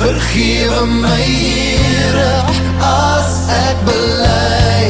Vergewe 0.00 0.86
my 0.86 1.22
Here 1.28 2.32
as 2.80 3.32
ek 3.52 3.82
bely. 3.84 4.84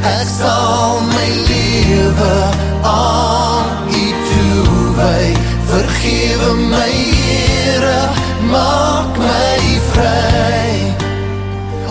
Ek 0.00 0.28
sal 0.32 1.04
my 1.04 1.28
lewe 1.48 2.36
aan 2.80 3.90
U 3.92 4.06
toewy. 4.30 5.26
Vergewe 5.68 6.54
my 6.72 6.88
Here 6.88 8.00
maak 8.48 9.20
my 9.20 9.60
vry. 9.90 10.72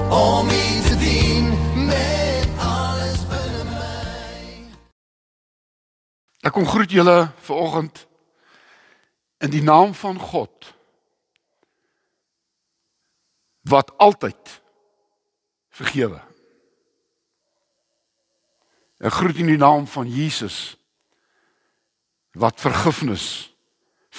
Om 0.10 0.50
U 0.50 0.66
te 0.90 0.98
dien 1.06 1.54
met 1.86 2.50
alles 2.58 3.22
binne 3.30 3.64
my. 3.70 4.74
Ek 6.42 6.58
kom 6.58 6.66
groet 6.66 6.98
julle 6.98 7.30
vanoggend 7.46 8.08
in 9.38 9.54
die 9.54 9.62
naam 9.62 9.94
van 9.94 10.18
God 10.18 10.74
wat 13.70 13.94
altyd 14.02 14.62
vergewe. 15.70 16.20
Ek 19.00 19.16
groet 19.16 19.40
in 19.40 19.48
die 19.54 19.60
naam 19.60 19.88
van 19.88 20.10
Jesus 20.12 20.76
wat 22.36 22.60
vergifnis 22.60 23.50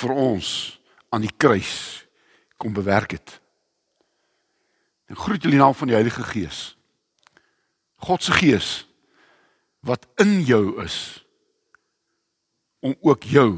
vir 0.00 0.14
ons 0.16 0.80
aan 1.12 1.24
die 1.26 1.34
kruis 1.36 2.06
kom 2.60 2.72
bewerk 2.76 3.16
het. 3.18 3.36
Ek 5.10 5.18
groet 5.18 5.44
in 5.44 5.56
die 5.56 5.60
naam 5.60 5.74
van 5.74 5.90
die 5.90 5.98
Heilige 5.98 6.24
Gees. 6.24 6.76
God 8.00 8.22
se 8.24 8.32
Gees 8.32 8.70
wat 9.84 10.06
in 10.20 10.40
jou 10.44 10.80
is 10.84 11.20
om 12.80 12.94
ook 13.04 13.24
jou 13.28 13.52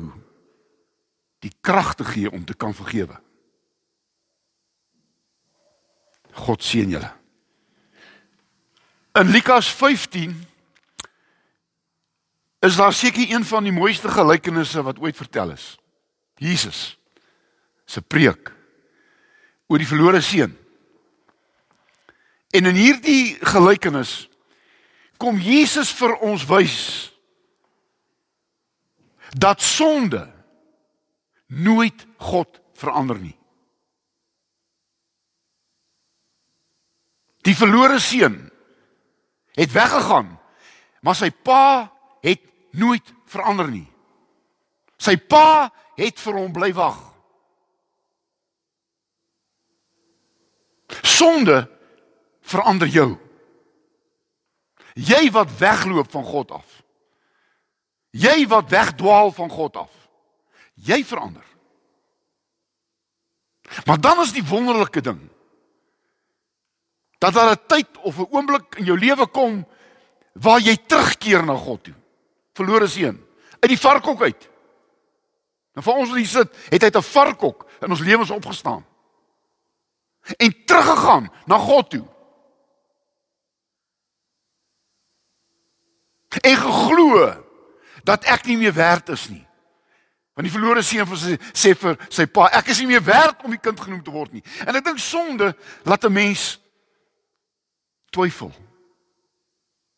die 1.43 1.53
krag 1.61 1.95
te 1.99 2.07
gee 2.07 2.31
om 2.31 2.45
te 2.47 2.55
kan 2.55 2.75
vergewe. 2.75 3.22
God 6.33 6.63
seën 6.65 6.91
julle. 6.91 7.11
In 9.19 9.29
Lukas 9.29 9.69
15 9.69 10.33
is 12.61 12.77
daar 12.77 12.93
seker 12.93 13.29
een 13.29 13.45
van 13.45 13.65
die 13.65 13.75
mooiste 13.75 14.09
gelykenisse 14.09 14.83
wat 14.83 14.99
ooit 14.99 15.17
vertel 15.17 15.51
is. 15.51 15.77
Jesus 16.41 16.97
se 17.85 18.01
preek 18.01 18.53
oor 19.69 19.79
die 19.79 19.89
verlore 19.89 20.21
seun. 20.21 20.55
En 22.53 22.69
in 22.69 22.77
hierdie 22.77 23.37
gelykenis 23.41 24.29
kom 25.21 25.41
Jesus 25.41 25.93
vir 25.97 26.17
ons 26.25 26.45
wys 26.49 26.79
dat 29.33 29.63
sonde 29.65 30.27
nooit 31.47 32.07
God 32.17 32.61
verander 32.77 33.21
nie. 33.21 33.37
Die 37.43 37.57
verlore 37.59 37.99
seun 37.99 38.39
het 39.59 39.73
weggegaan, 39.73 40.31
maar 41.03 41.17
sy 41.19 41.31
pa 41.31 41.91
het 42.23 42.43
nooit 42.79 43.15
verander 43.27 43.69
nie. 43.71 43.87
Sy 45.03 45.17
pa 45.19 45.73
het 45.99 46.21
vir 46.23 46.39
hom 46.39 46.53
bly 46.55 46.71
wag. 46.77 47.01
Sonde 51.03 51.65
verander 52.47 52.89
jou. 52.89 53.11
Jy 54.95 55.31
wat 55.35 55.51
wegloop 55.59 56.11
van 56.13 56.25
God 56.25 56.51
af. 56.61 56.79
Jy 58.13 58.47
wat 58.47 58.69
wegdwaal 58.71 59.33
van 59.33 59.51
God 59.51 59.77
af. 59.87 59.93
Jy 60.75 61.01
verander. 61.05 61.45
Maar 63.89 64.01
dan 64.01 64.21
is 64.21 64.35
die 64.37 64.45
wonderlike 64.45 65.01
ding 65.01 65.21
dat 67.23 67.35
daar 67.35 67.51
'n 67.55 67.67
tyd 67.67 67.87
of 68.03 68.19
'n 68.19 68.27
oomblik 68.31 68.75
in 68.75 68.85
jou 68.85 68.99
lewe 68.99 69.27
kom 69.27 69.67
waar 70.33 70.61
jy 70.61 70.77
terugkeer 70.87 71.45
na 71.45 71.57
God 71.57 71.85
toe. 71.85 71.95
Verlore 72.53 72.87
seun 72.87 73.27
uit 73.61 73.71
die 73.71 73.79
varkhok 73.79 74.23
uit. 74.23 74.49
Nou 75.75 75.85
vir 75.85 75.95
ons 75.95 76.09
wat 76.09 76.19
hier 76.19 76.27
sit, 76.27 76.57
het 76.69 76.83
hy 76.83 76.91
'n 76.91 77.03
varkhok 77.03 77.67
in 77.81 77.91
ons 77.91 78.01
lewens 78.01 78.31
opgestaan. 78.31 78.87
En 80.37 80.65
teruggegaan 80.65 81.33
na 81.47 81.59
God 81.59 81.91
toe. 81.91 82.07
En 86.29 86.57
geglo 86.57 87.45
dat 88.05 88.25
ek 88.25 88.45
nie 88.45 88.57
meer 88.57 88.75
werd 88.75 89.09
is 89.09 89.29
nie. 89.29 89.47
Want 90.35 90.49
die 90.49 90.59
verlore 90.59 90.83
seun 90.83 91.17
sy 91.17 91.37
sê 91.53 91.75
vir 91.77 91.97
sy 92.09 92.27
pa, 92.27 92.47
ek 92.47 92.67
is 92.67 92.79
nie 92.79 92.87
meer 92.87 93.05
werd 93.05 93.45
om 93.45 93.51
die 93.51 93.61
kind 93.61 93.81
genoem 93.81 94.03
te 94.03 94.11
word 94.11 94.33
nie. 94.33 94.43
En 94.67 94.75
ek 94.75 94.85
dink 94.85 94.99
sonde 94.99 95.57
laat 95.85 96.05
'n 96.05 96.13
mens 96.13 96.62
twyfel 98.13 98.53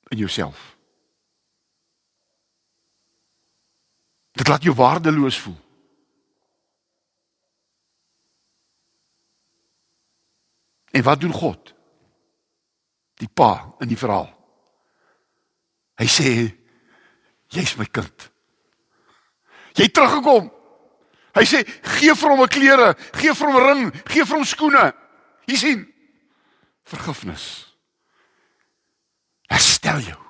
in 0.09 0.19
jouself. 0.19 0.77
Dit 4.35 4.49
laat 4.49 4.63
jou 4.63 4.75
waardeloos 4.75 5.39
voel. 5.39 5.59
En 10.91 11.03
wat 11.03 11.21
doen 11.21 11.33
God? 11.33 11.75
Die 13.15 13.29
pa 13.29 13.75
in 13.79 13.91
die 13.91 13.99
verhaal. 13.99 14.31
Hy 15.99 16.07
sê 16.11 16.31
jy's 17.55 17.75
my 17.79 17.87
kind. 17.87 18.31
Jy 19.75 19.89
het 19.89 19.95
teruggekom. 19.95 20.51
Hy 21.35 21.45
sê 21.51 21.65
gee 21.97 22.15
vir 22.15 22.31
hom 22.31 22.43
'n 22.43 22.49
klere, 22.49 22.95
gee 23.19 23.35
vir 23.35 23.47
hom 23.51 23.57
'n 23.59 23.67
ring, 23.67 24.03
gee 24.07 24.25
vir 24.25 24.37
hom 24.37 24.45
skoene. 24.45 24.95
Jy 25.47 25.57
sien 25.57 25.95
vergifnis. 26.85 27.74
Herstel 29.51 30.01
jou. 30.01 30.21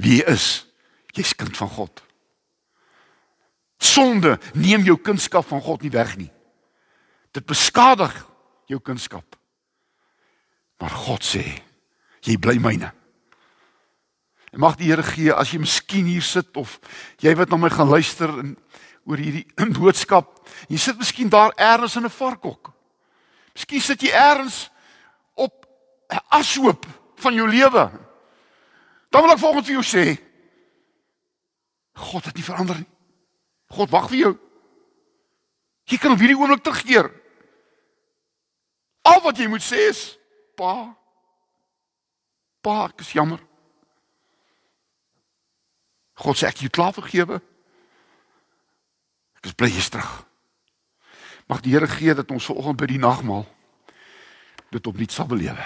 Wie 0.00 0.20
jy 0.20 0.26
is, 0.32 0.46
jy's 1.16 1.34
kind 1.36 1.56
van 1.56 1.68
God. 1.68 2.02
Sonde 3.80 4.36
neem 4.54 4.84
jou 4.84 4.96
kunskap 5.00 5.48
van 5.48 5.62
God 5.64 5.82
nie 5.84 5.92
weg 5.92 6.16
nie. 6.20 6.30
Dit 7.32 7.46
beskadig 7.48 8.12
jou 8.70 8.80
kunskap. 8.80 9.36
Maar 10.80 10.96
God 11.04 11.24
sê, 11.24 11.44
jy 12.24 12.36
bly 12.40 12.56
myne. 12.60 12.92
En 14.50 14.62
mag 14.64 14.76
die 14.80 14.90
Here 14.90 15.04
gee 15.06 15.32
as 15.32 15.52
jy 15.52 15.60
miskien 15.62 16.08
hier 16.10 16.24
sit 16.24 16.56
of 16.58 16.78
jy 17.22 17.34
wat 17.38 17.52
na 17.52 17.58
my 17.60 17.70
gaan 17.70 17.90
luister 17.90 18.32
en 18.42 18.56
oor 19.08 19.20
hierdie 19.20 19.46
boodskap, 19.78 20.32
jy 20.68 20.78
sit 20.80 20.98
miskien 20.98 21.30
daar 21.30 21.54
ergens 21.56 21.96
in 21.96 22.04
'n 22.04 22.12
varkhok. 22.12 22.72
Miskien 23.54 23.80
sit 23.80 24.02
jy 24.02 24.12
ergens 24.12 24.68
ashoop 26.28 26.86
van 27.20 27.34
jou 27.34 27.48
lewe. 27.48 27.84
Dan 29.10 29.22
wil 29.22 29.34
ek 29.34 29.42
volgens 29.42 29.66
vir 29.66 29.78
jou 29.78 29.86
sê, 29.86 30.04
God 32.00 32.24
het 32.24 32.36
nie 32.38 32.46
verander 32.46 32.78
nie. 32.80 32.88
God 33.70 33.90
wag 33.90 34.08
vir 34.10 34.18
jou. 34.18 34.32
Jy 35.90 35.98
kan 35.98 36.14
op 36.14 36.22
hierdie 36.22 36.38
oomblik 36.38 36.62
terugkeer. 36.64 37.10
Al 39.06 39.20
wat 39.24 39.38
jy 39.38 39.48
moet 39.50 39.64
sê 39.64 39.88
is, 39.90 40.02
pa, 40.58 40.90
pa, 42.62 42.76
ek 42.90 43.02
is 43.04 43.12
jammer. 43.16 43.42
God 46.20 46.38
sê 46.38 46.48
ek 46.50 46.58
het 46.58 46.66
jou 46.68 46.74
klaar 46.74 46.94
vergewe. 46.94 47.40
Ek 49.40 49.50
is 49.50 49.56
bly 49.56 49.70
jy's 49.72 49.90
terug. 49.90 50.10
Mag 51.50 51.64
die 51.64 51.72
Here 51.74 51.88
gee 51.90 52.14
dat 52.14 52.30
ons 52.30 52.46
vanoggend 52.46 52.78
by 52.78 52.86
die 52.90 53.00
nagmaal 53.02 53.46
dit 54.70 54.86
opnuut 54.86 55.10
sal 55.10 55.26
belewe. 55.26 55.64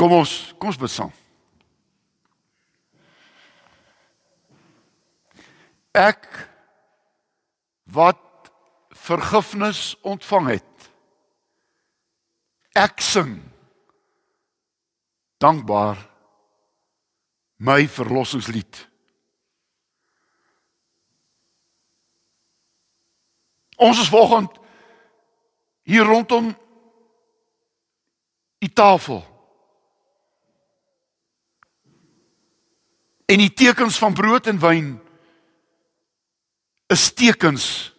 Kom 0.00 0.14
ons, 0.16 0.30
kom 0.56 0.70
ons 0.70 0.78
bid 0.80 0.88
saam. 0.88 1.10
Ek 5.92 6.24
wat 7.92 8.48
vergifnis 8.96 9.90
ontvang 10.00 10.46
het. 10.54 10.86
Ek 12.80 13.02
sing 13.04 13.34
dankbaar 15.42 16.00
my 17.60 17.82
verlossingslied. 17.84 18.86
Ons 23.76 24.00
is 24.00 24.08
vanoggend 24.08 24.56
hier 25.84 26.08
rondom 26.08 26.54
die 28.64 28.72
tafel. 28.72 29.20
En 33.30 33.38
die 33.38 33.52
tekens 33.52 33.98
van 33.98 34.14
brood 34.14 34.46
en 34.50 34.58
wyn 34.58 34.88
is 36.90 37.12
tekens 37.14 37.94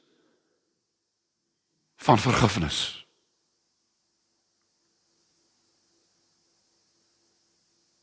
van 1.96 2.20
vergifnis. 2.20 3.08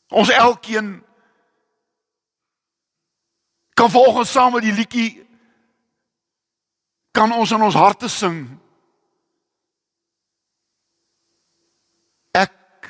Ons 0.09 0.29
elkeen 0.29 1.05
kan 3.75 3.91
volgens 3.91 4.31
saam 4.31 4.53
met 4.53 4.63
die 4.65 4.73
liedjie 4.73 5.27
kan 7.11 7.33
ons 7.33 7.51
in 7.51 7.63
ons 7.63 7.77
harte 7.77 8.09
sing 8.09 8.41
ek 12.33 12.89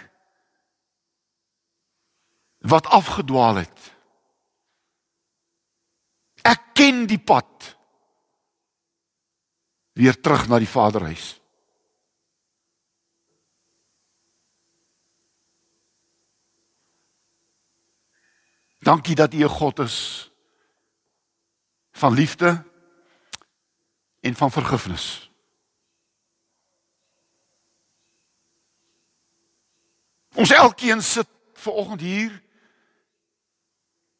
wat 2.70 2.86
afgedwaal 2.86 3.64
het 3.64 3.97
ek 6.48 6.70
ken 6.78 7.04
die 7.10 7.20
pad 7.20 7.74
weer 9.98 10.16
terug 10.20 10.46
na 10.48 10.60
die 10.62 10.70
vaderhuis 10.70 11.38
Dankie 18.88 19.14
dat 19.14 19.34
U 19.34 19.44
'n 19.44 19.48
God 19.48 19.78
is 19.78 20.30
van 21.90 22.14
liefde 22.14 22.64
en 24.20 24.34
van 24.34 24.50
vergifnis. 24.50 25.30
Ons 30.34 30.50
elkeen 30.50 31.02
sit 31.02 31.28
ver 31.52 31.72
oggend 31.72 32.00
hier 32.00 32.42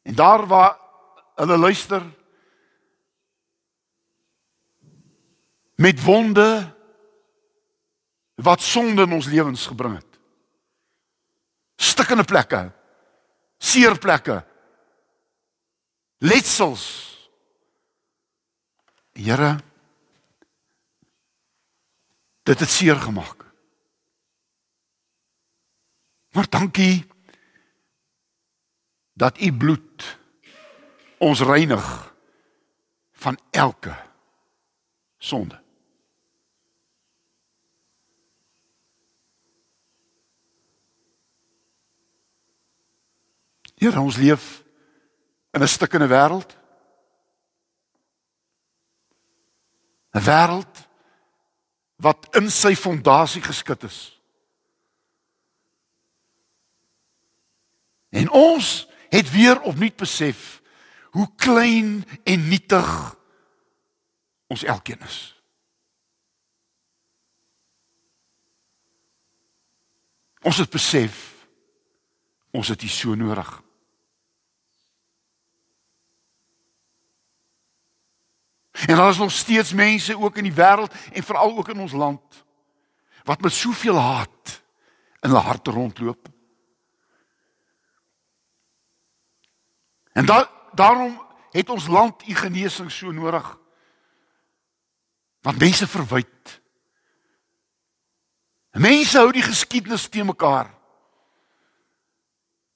en 0.01 0.15
daar 0.15 0.47
waar 0.47 0.77
hulle 1.35 1.57
luister 1.57 2.03
met 5.79 6.03
wonde 6.03 6.75
wat 8.35 8.61
sonde 8.61 9.01
in 9.01 9.11
ons 9.11 9.25
lewens 9.25 9.65
gebring 9.65 9.95
het. 9.95 10.19
Stikkende 11.75 12.23
plekke, 12.23 12.71
seer 13.57 13.95
plekke, 13.97 14.41
letsels. 16.17 17.07
Here 19.15 19.57
dit 22.43 22.59
het 22.59 22.69
seer 22.69 22.95
gemaak. 22.95 23.45
Maar 26.31 26.49
dankie 26.49 27.07
dat 29.13 29.41
u 29.41 29.53
bloed 29.53 30.17
ons 31.17 31.39
reinig 31.39 32.13
van 33.11 33.39
elke 33.51 33.95
sonde. 35.17 35.67
Here 43.79 43.99
ons 43.99 44.17
leef 44.19 44.63
in 45.55 45.63
'n 45.63 45.67
stikkende 45.67 46.07
wêreld. 46.07 46.51
'n 50.11 50.23
Wêreld 50.23 50.87
wat 51.95 52.35
in 52.35 52.51
sy 52.51 52.75
fondasie 52.75 53.41
geskit 53.41 53.83
is. 53.83 54.21
En 58.09 58.29
ons 58.29 58.87
het 59.09 59.31
weer 59.31 59.61
opnuut 59.61 59.95
besef 59.95 60.61
hoe 61.11 61.27
klein 61.35 62.05
en 62.23 62.47
nietig 62.47 63.15
ons 64.47 64.63
elkeen 64.63 64.99
is. 64.99 65.43
Ons 70.41 70.57
het 70.57 70.69
besef 70.69 71.45
ons 72.51 72.67
het 72.67 72.81
U 72.81 72.87
so 72.87 73.15
nodig. 73.15 73.68
En 78.87 78.95
daar 78.95 79.09
is 79.09 79.17
nog 79.17 79.31
steeds 79.31 79.73
mense 79.73 80.19
ook 80.19 80.37
in 80.37 80.43
die 80.43 80.53
wêreld 80.53 80.93
en 81.11 81.23
veral 81.23 81.57
ook 81.57 81.69
in 81.69 81.79
ons 81.79 81.91
land 81.91 82.45
wat 83.23 83.41
met 83.41 83.53
soveel 83.53 83.97
haat 83.97 84.61
in 85.19 85.29
hulle 85.29 85.41
harte 85.41 85.71
rondloop. 85.71 86.27
En 90.11 90.25
da 90.25 90.49
daarom 90.73 91.21
het 91.51 91.69
ons 91.69 91.87
land 91.87 92.27
u 92.27 92.35
genesing 92.35 92.91
so 92.91 93.11
nodig. 93.11 93.57
Want 95.41 95.59
mense 95.59 95.87
verwyd. 95.87 96.61
Mense 98.71 99.17
hou 99.17 99.31
die 99.31 99.43
geskiedenis 99.43 100.07
te 100.07 100.23
mekaar. 100.23 100.73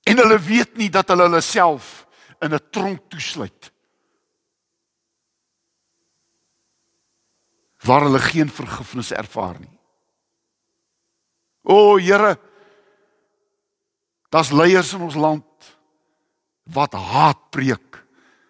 En 0.04 0.18
hulle 0.18 0.40
weet 0.40 0.78
nie 0.78 0.90
dat 0.90 1.08
hulle 1.08 1.28
hulle 1.28 1.42
self 1.42 2.08
in 2.40 2.54
'n 2.54 2.70
tronk 2.70 3.10
toesluit. 3.10 3.73
Waar 7.84 8.08
hulle 8.08 8.20
geen 8.20 8.50
vergifnis 8.50 9.12
ervaar 9.12 9.60
nie. 9.60 9.80
O 11.64 11.98
Here, 11.98 12.40
daar's 14.30 14.52
leiers 14.52 14.94
in 14.94 15.02
ons 15.02 15.16
land 15.16 15.46
wat 16.64 16.94
haat 16.94 17.50
preek 17.52 18.00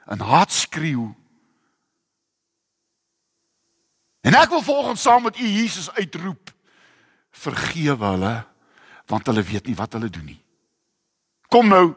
en 0.05 0.19
haat 0.19 0.51
skreeu. 0.51 1.09
En 4.23 4.37
ek 4.39 4.53
wil 4.53 4.63
volgens 4.63 5.01
saam 5.01 5.25
met 5.27 5.39
u 5.39 5.47
Jesus 5.47 5.91
uitroep: 5.91 6.53
Vergewe 7.31 8.05
hulle 8.05 8.35
want 9.11 9.27
hulle 9.27 9.43
weet 9.43 9.67
nie 9.67 9.75
wat 9.75 9.93
hulle 9.93 10.09
doen 10.09 10.25
nie. 10.25 10.39
Kom 11.51 11.67
nou 11.67 11.91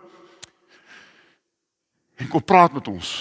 en 2.16 2.28
kom 2.28 2.42
praat 2.44 2.74
met 2.74 2.88
ons 2.88 3.12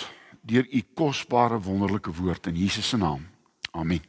deur 0.41 0.65
u 0.65 0.81
kosbare 0.97 1.59
wonderlike 1.61 2.11
woord 2.11 2.47
in 2.47 2.57
Jesus 2.57 2.89
se 2.89 2.97
naam. 2.97 3.34
Amen. 3.75 4.03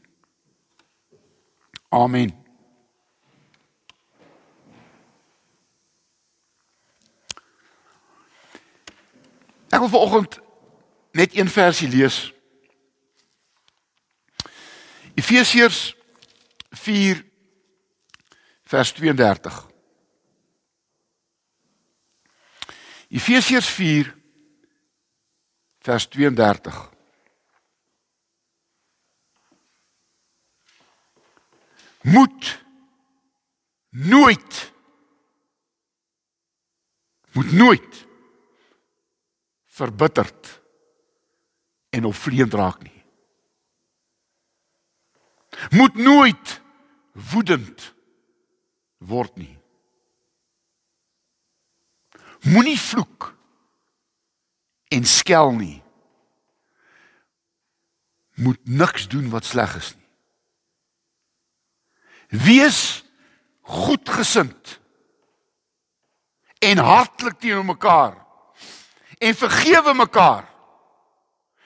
Amen. 1.88 2.44
Ek 9.68 9.78
wil 9.78 9.88
vanoggend 9.88 10.38
net 11.10 11.34
een 11.34 11.48
versie 11.50 11.88
lees. 11.88 12.32
Efesiërs 15.14 15.96
4 16.70 17.24
vers 18.62 18.92
32. 18.92 19.66
Efesiërs 23.08 23.68
4 23.68 24.14
vers 25.78 26.08
32. 26.08 26.95
Moet 32.06 32.64
nooit 33.90 34.72
moet 37.32 37.52
nooit 37.52 38.06
verbitterd 39.64 40.62
en 41.90 42.04
opvleend 42.04 42.54
raak 42.54 42.82
nie. 42.82 43.04
Moet 45.70 45.94
nooit 45.94 46.60
woedend 47.12 47.94
word 48.98 49.36
nie. 49.36 49.58
Moenie 52.40 52.78
vloek 52.80 53.34
en 54.88 55.04
skel 55.04 55.52
nie. 55.58 55.82
Moet 58.34 58.64
niks 58.64 59.08
doen 59.08 59.28
wat 59.32 59.44
sleg 59.44 59.76
is 59.76 59.94
nie. 59.96 60.05
Wees 62.44 63.04
goedgesind 63.66 64.80
en 66.58 66.78
hartlik 66.78 67.38
teenoor 67.38 67.64
mekaar 67.64 68.26
en 69.18 69.34
vergewe 69.34 69.94
mekaar 69.94 70.44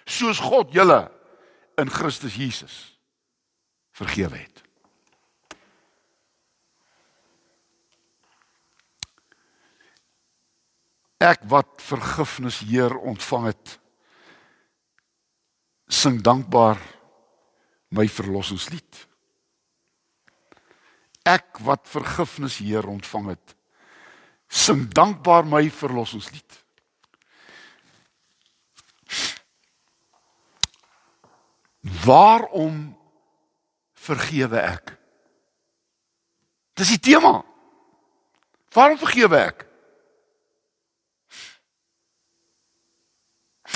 soos 0.04 0.38
God 0.38 0.72
julle 0.74 1.02
in 1.80 1.90
Christus 1.90 2.36
Jesus 2.36 2.76
vergewe 3.96 4.36
het. 4.36 4.62
Ek 11.20 11.44
wat 11.52 11.82
vergifnis 11.84 12.62
Heer 12.64 12.96
ontvang 12.96 13.50
het 13.50 13.76
sing 15.90 16.22
dankbaar 16.24 16.80
my 17.92 18.06
verlossingslied 18.08 19.09
ek 21.28 21.60
wat 21.66 21.88
vergifnis 21.90 22.58
Heer 22.62 22.86
ontvang 22.88 23.32
het 23.34 23.54
sing 24.50 24.86
dankbaar 24.94 25.46
my 25.46 25.62
verlossingslied 25.70 26.58
waarom 32.04 32.82
vergewe 34.06 34.60
ek 34.60 34.94
dis 36.80 36.94
die 36.96 37.02
tema 37.12 37.40
waarom 38.74 38.98
vergewe 39.00 39.44
ek 39.50 39.66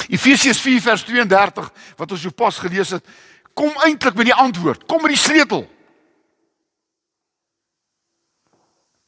Efesiërs 0.08 0.60
4 0.60 0.82
vers 0.84 1.04
32 1.06 1.70
wat 1.96 2.12
ons 2.12 2.24
so 2.26 2.34
pas 2.34 2.58
gelees 2.60 2.90
het 2.96 3.06
kom 3.54 3.70
eintlik 3.86 4.16
met 4.18 4.28
die 4.28 4.34
antwoord. 4.34 4.82
Kom 4.90 5.02
met 5.02 5.14
die 5.14 5.20
sleutel. 5.20 5.64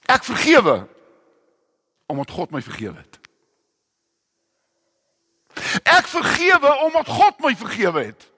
Ek 0.07 0.25
vergewe 0.25 0.87
omdat 2.07 2.31
God 2.31 2.51
my 2.51 2.63
vergewe 2.63 2.97
het. 2.97 3.19
Ek 5.83 6.07
vergewe 6.07 6.75
omdat 6.87 7.09
God 7.09 7.39
my 7.43 7.57
vergewe 7.57 8.05
het. 8.05 8.29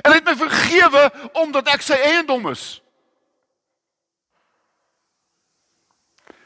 En 0.00 0.10
hy 0.10 0.18
het 0.20 0.30
my 0.30 0.36
vergewe 0.36 1.02
omdat 1.32 1.68
ek 1.74 1.84
sy 1.84 1.98
eiendom 2.00 2.48
is. 2.48 2.80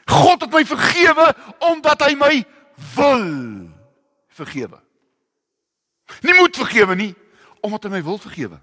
God 0.07 0.41
het 0.41 0.51
my 0.51 0.65
vergewe 0.65 1.29
omdat 1.59 2.03
hy 2.07 2.13
my 2.19 2.33
wil 2.95 3.25
vergewe. 4.37 4.79
Nie 6.21 6.35
moet 6.37 6.55
vergewe 6.55 6.95
nie, 6.95 7.13
omdat 7.61 7.83
hy 7.87 7.89
my 7.97 8.03
wil 8.03 8.19
vergewe. 8.21 8.59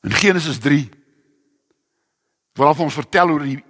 In 0.00 0.12
Genesis 0.12 0.58
3 0.58 0.88
waar 2.52 2.78
ons 2.78 2.94
vertel 2.94 3.28
hoe 3.28 3.40
die 3.40 3.64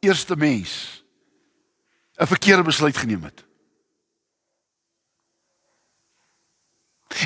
eerste 0.00 0.36
mens 0.36 1.02
'n 2.16 2.26
verkeerde 2.26 2.62
besluit 2.62 2.96
geneem 2.96 3.22
het. 3.22 3.44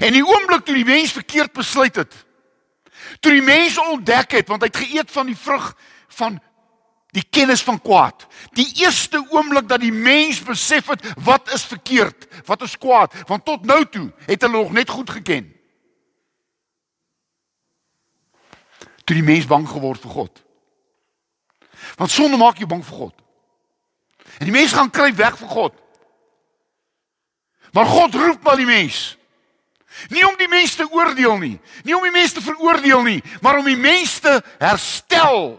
En 0.00 0.12
die 0.12 0.26
oomblik 0.26 0.64
toe 0.64 0.74
die 0.74 0.84
mens 0.84 1.12
verkeerd 1.12 1.52
besluit 1.52 1.96
het, 1.96 2.14
toe 3.20 3.32
die 3.32 3.42
mens 3.42 3.78
ontdek 3.78 4.30
het 4.30 4.48
want 4.48 4.62
hy 4.62 4.66
het 4.66 4.76
geëet 4.76 5.10
van 5.10 5.26
die 5.26 5.36
vrug 5.36 5.76
van 6.08 6.40
die 7.06 7.24
kennis 7.30 7.62
van 7.62 7.80
kwaad. 7.80 8.26
Die 8.52 8.72
eerste 8.74 9.26
oomblik 9.30 9.68
dat 9.68 9.80
die 9.80 9.92
mens 9.92 10.42
besef 10.42 10.86
het 10.86 11.12
wat 11.24 11.52
is 11.52 11.64
verkeerd, 11.64 12.26
wat 12.44 12.62
is 12.62 12.78
kwaad, 12.78 13.14
want 13.26 13.44
tot 13.44 13.64
nou 13.64 13.84
toe 13.88 14.12
het 14.26 14.40
hulle 14.42 14.56
nog 14.56 14.72
net 14.72 14.90
goed 14.90 15.10
geken. 15.10 15.55
Toe 19.06 19.14
die 19.14 19.24
mens 19.24 19.46
bang 19.46 19.66
geword 19.70 20.02
vir 20.02 20.10
God. 20.10 20.42
Want 21.96 22.10
sonde 22.10 22.36
maak 22.40 22.58
jou 22.58 22.66
bang 22.66 22.82
vir 22.84 22.96
God. 23.04 23.14
En 24.38 24.48
die 24.48 24.54
mens 24.54 24.74
gaan 24.74 24.90
kruip 24.90 25.14
weg 25.16 25.38
vir 25.38 25.48
God. 25.48 25.76
Maar 27.72 27.86
God 27.86 28.14
roep 28.14 28.42
maar 28.42 28.58
die 28.58 28.66
mens. 28.66 29.14
Nie 30.12 30.26
om 30.28 30.34
die 30.36 30.48
mens 30.48 30.74
te 30.74 30.84
oordeel 30.90 31.38
nie, 31.40 31.54
nie 31.86 31.94
om 31.96 32.02
die 32.04 32.12
mens 32.12 32.34
te 32.36 32.42
veroordeel 32.44 33.02
nie, 33.02 33.20
maar 33.40 33.58
om 33.62 33.64
die 33.64 33.78
mens 33.80 34.18
te 34.20 34.42
herstel. 34.58 35.56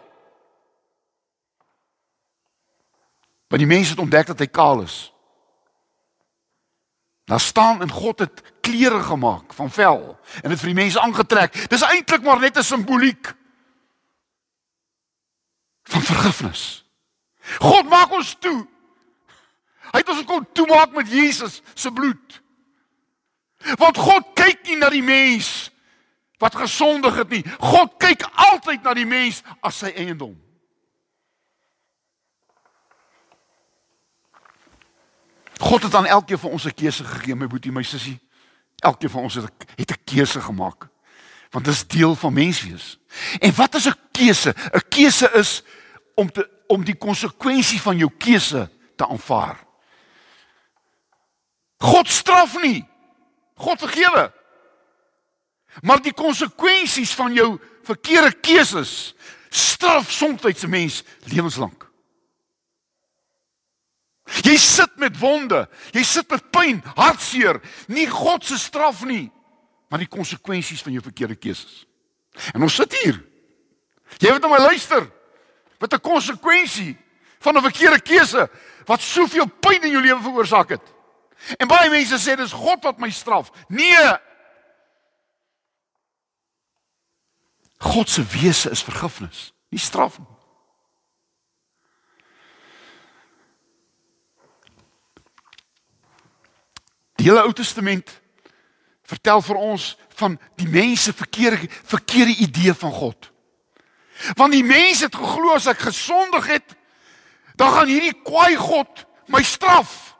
Want 3.47 3.63
die 3.63 3.69
mens 3.69 3.89
het 3.89 3.99
ontdek 4.03 4.27
dat 4.33 4.43
hy 4.43 4.49
kaal 4.51 4.83
is. 4.83 5.07
Daar 7.27 7.39
staan 7.39 7.81
en 7.81 7.91
God 7.91 8.19
het 8.19 8.41
klere 8.61 9.03
gemaak 9.03 9.53
van 9.53 9.71
vel 9.71 10.19
en 10.41 10.49
dit 10.49 10.59
vir 10.59 10.71
die 10.71 10.79
mense 10.79 10.99
aangetrek. 10.99 11.57
Dis 11.67 11.83
eintlik 11.83 12.23
maar 12.23 12.39
net 12.39 12.57
'n 12.57 12.63
simboliek 12.63 13.33
van 15.83 16.01
vergifnis. 16.01 16.85
God 17.59 17.89
maak 17.89 18.11
ons 18.11 18.35
toe. 18.39 18.67
Hy 19.91 19.99
het 19.99 20.09
ons 20.09 20.23
kom 20.25 20.47
toemaak 20.53 20.91
met 20.95 21.11
Jesus 21.11 21.61
se 21.73 21.91
bloed. 21.91 22.41
Want 23.75 23.97
God 23.97 24.23
kyk 24.33 24.63
nie 24.63 24.77
na 24.77 24.89
die 24.89 25.03
mens 25.03 25.71
wat 26.37 26.55
gesondig 26.55 27.15
het 27.15 27.29
nie. 27.29 27.43
God 27.59 27.97
kyk 27.97 28.23
altyd 28.33 28.81
na 28.83 28.93
die 28.93 29.05
mens 29.05 29.43
as 29.59 29.77
sy 29.77 29.91
eiendom. 29.95 30.46
God 35.57 35.83
het 35.83 35.95
aan 35.95 36.05
elkeen 36.05 36.39
van 36.39 36.49
ons 36.49 36.65
'n 36.65 36.73
keuse 36.73 37.03
gegee, 37.03 37.35
my 37.35 37.47
boetie, 37.47 37.71
my 37.71 37.83
sussie. 37.83 38.19
Elkeen 38.75 39.09
van 39.09 39.21
ons 39.21 39.33
het 39.33 39.43
'n 39.43 39.51
het 39.75 39.91
'n 39.91 40.03
keuse 40.03 40.41
gemaak. 40.41 40.87
Want 41.49 41.65
dit 41.65 41.73
is 41.73 41.87
deel 41.87 42.15
van 42.15 42.33
menswees. 42.33 42.99
En 43.39 43.55
wat 43.55 43.75
is 43.75 43.87
'n 43.87 43.95
keuse? 44.11 44.55
'n 44.71 44.87
Keuse 44.89 45.31
is 45.31 45.63
om 46.15 46.31
te 46.31 46.49
om 46.67 46.83
die 46.83 46.95
konsekwensie 46.95 47.81
van 47.81 47.97
jou 47.97 48.11
keuse 48.17 48.69
te 48.95 49.07
aanvaar. 49.07 49.65
God 51.77 52.09
straf 52.09 52.61
nie. 52.61 52.87
God 53.55 53.79
vergewe. 53.79 54.33
Maar 55.81 56.01
die 56.01 56.13
konsekwensies 56.13 57.13
van 57.13 57.33
jou 57.33 57.59
verkeerde 57.83 58.31
keuses 58.31 59.15
straf 59.49 60.11
soms 60.11 60.41
'n 60.43 60.69
mens 60.69 61.03
lewenslank. 61.23 61.86
Jy 64.43 64.57
sit 64.59 64.97
met 64.99 65.15
wonde, 65.19 65.67
jy 65.95 66.03
sit 66.03 66.29
met 66.29 66.49
pyn, 66.51 66.81
hartseer, 66.95 67.61
nie 67.87 68.07
God 68.11 68.43
se 68.45 68.57
straf 68.59 69.05
nie, 69.07 69.29
maar 69.87 70.03
die 70.03 70.11
konsekwensies 70.11 70.83
van 70.83 70.97
jou 70.97 71.03
verkeerde 71.03 71.37
keuses. 71.39 71.85
En 72.53 72.61
ons 72.61 72.75
sit 72.75 72.93
hier. 73.03 73.21
Jy 74.19 74.33
moet 74.33 74.43
na 74.43 74.51
my 74.51 74.59
luister. 74.59 75.07
Wat 75.79 75.93
'n 75.93 76.01
konsekwensie 76.01 76.97
van 77.39 77.57
'n 77.57 77.61
verkeerde 77.61 78.01
keuse 78.01 78.49
wat 78.85 79.01
soveel 79.01 79.47
pyn 79.59 79.83
in 79.83 79.91
jou 79.91 80.01
lewe 80.01 80.21
veroorsaak 80.21 80.69
het. 80.69 80.93
En 81.57 81.67
baie 81.67 81.89
mense 81.89 82.17
sê 82.17 82.35
dis 82.35 82.51
God 82.51 82.83
wat 82.83 82.99
my 82.99 83.09
straf. 83.09 83.51
Nee. 83.67 84.17
God 87.77 88.09
se 88.09 88.23
wese 88.23 88.69
is 88.69 88.83
vergifnis, 88.83 89.53
nie 89.69 89.79
straf 89.79 90.17
nie. 90.19 90.36
Hele 97.27 97.43
Ou 97.45 97.53
Testament 97.53 98.11
vertel 99.07 99.41
vir 99.41 99.55
ons 99.55 99.95
van 100.19 100.35
die 100.59 100.67
mense 100.67 101.13
verkeerde 101.13 101.69
verkeerde 101.87 102.35
idee 102.43 102.73
van 102.73 102.91
God. 102.91 103.31
Want 104.35 104.55
die 104.55 104.65
mense 104.65 105.05
het 105.05 105.15
geglo 105.15 105.53
as 105.55 105.69
ek 105.69 105.85
gesondig 105.87 106.47
het, 106.49 106.75
dan 107.57 107.71
gaan 107.73 107.89
hierdie 107.89 108.15
kwaai 108.25 108.57
God 108.57 109.05
my 109.31 109.43
straf. 109.45 110.17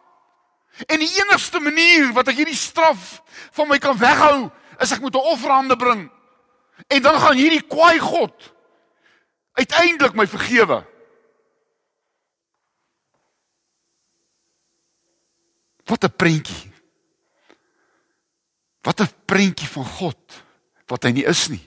En 0.86 1.02
die 1.02 1.10
enigste 1.18 1.60
manier 1.60 2.12
wat 2.14 2.30
ek 2.30 2.38
hierdie 2.42 2.58
straf 2.58 3.18
van 3.58 3.70
my 3.70 3.80
kan 3.82 3.98
weghou, 3.98 4.50
is 4.82 4.94
ek 4.94 5.02
moet 5.02 5.16
'n 5.16 5.32
offerande 5.34 5.76
bring. 5.76 6.12
En 6.88 7.02
dan 7.02 7.20
gaan 7.20 7.36
hierdie 7.36 7.66
kwaai 7.66 8.00
God 8.00 8.54
uiteindelik 9.58 10.14
my 10.14 10.28
vergewe. 10.28 10.86
Wat 15.86 16.04
'n 16.04 16.16
prentjie. 16.16 16.76
Wat 18.88 19.01
'n 19.01 19.12
prentjie 19.25 19.67
van 19.67 19.86
God 19.86 20.44
wat 20.88 21.03
hy 21.03 21.12
nie 21.12 21.27
is 21.27 21.48
nie. 21.51 21.63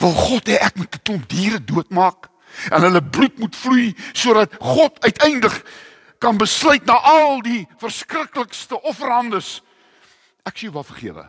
Wil 0.00 0.16
God 0.16 0.48
hê 0.48 0.56
ek 0.56 0.76
moet 0.76 0.94
'n 0.94 1.02
klomp 1.04 1.28
diere 1.28 1.60
doodmaak 1.64 2.30
en 2.72 2.82
hulle 2.82 3.02
bloed 3.04 3.38
moet 3.38 3.56
vloei 3.56 3.94
sodat 4.12 4.56
God 4.60 4.96
uiteindelik 5.04 5.64
kan 6.18 6.36
besluit 6.36 6.84
na 6.84 6.96
al 6.96 7.42
die 7.44 7.68
verskriklikste 7.76 8.80
offerandes 8.80 9.60
ek 10.44 10.56
sê 10.56 10.72
wat 10.72 10.86
vergewe. 10.86 11.28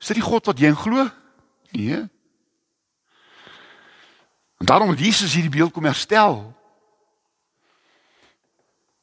Is 0.00 0.10
dit 0.10 0.18
die 0.18 0.26
God 0.26 0.46
wat 0.46 0.58
jy 0.58 0.72
glo? 0.74 1.06
Nee. 1.70 2.08
En 4.58 4.66
daarom 4.66 4.90
het 4.90 4.98
Jesus 4.98 5.34
hierdie 5.34 5.50
beeld 5.50 5.72
kom 5.72 5.84
herstel. 5.84 6.50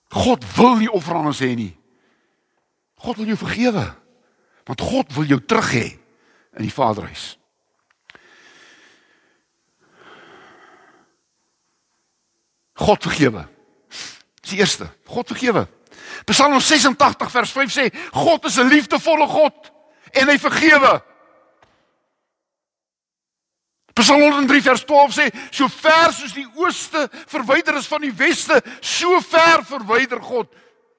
God 0.10 0.44
wil 0.56 0.76
nie 0.76 0.92
offerandes 0.92 1.40
hê 1.40 1.56
nie. 1.56 1.78
God 2.96 3.16
wil 3.18 3.26
jou 3.26 3.38
vergewe. 3.38 3.96
Want 4.68 4.82
God 4.82 5.14
wil 5.16 5.30
jou 5.32 5.40
terug 5.46 5.72
hê 5.72 5.88
in 6.58 6.66
die 6.66 6.74
Vaderhuis. 6.74 7.38
God 12.78 13.04
vergewe. 13.04 13.48
Dis 14.42 14.54
die 14.54 14.60
eerste. 14.60 14.90
God 15.08 15.28
vergewe. 15.32 15.66
Psalm 16.28 16.60
86 16.60 17.32
vers 17.32 17.52
5 17.52 17.74
sê 17.74 17.88
God 18.12 18.46
is 18.46 18.58
'n 18.58 18.68
liefdevolle 18.68 19.28
God 19.28 19.72
en 20.12 20.28
hy 20.30 20.38
vergewe. 20.38 21.02
Psalm 23.94 24.22
103 24.22 24.62
vers 24.62 24.84
12 24.86 25.14
sê 25.14 25.26
so 25.52 25.68
ver 25.68 26.14
soos 26.14 26.34
die 26.34 26.48
ooste 26.56 27.08
verwyder 27.26 27.78
is 27.78 27.88
van 27.88 28.02
die 28.02 28.14
weste, 28.14 28.62
so 28.82 29.20
ver 29.22 29.66
verwyder 29.66 30.22
God 30.22 30.54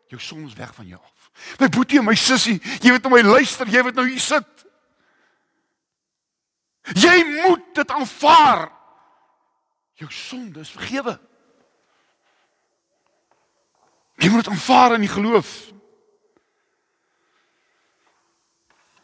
jou 0.08 0.20
sondes 0.20 0.56
weg 0.58 0.74
van 0.74 0.86
jou 0.86 1.00
af. 1.00 1.17
My 1.58 1.68
boetie 1.68 1.98
en 1.98 2.04
my 2.04 2.16
sussie, 2.18 2.58
jy 2.82 2.92
weet 2.94 3.04
nou 3.06 3.14
my 3.14 3.22
luister, 3.22 3.68
jy 3.68 3.82
weet 3.86 3.96
nou 3.98 4.06
hier 4.08 4.22
sit. 4.22 4.66
Jy 6.96 7.16
moet 7.44 7.64
dit 7.74 7.90
aanvaar. 7.90 8.68
Jou 9.98 10.10
sonde 10.12 10.60
is 10.60 10.70
vergewe. 10.70 11.18
Jy 14.18 14.30
moet 14.30 14.44
dit 14.44 14.52
aanvaar 14.52 14.94
in 14.94 15.04
die 15.06 15.10
geloof. 15.10 15.50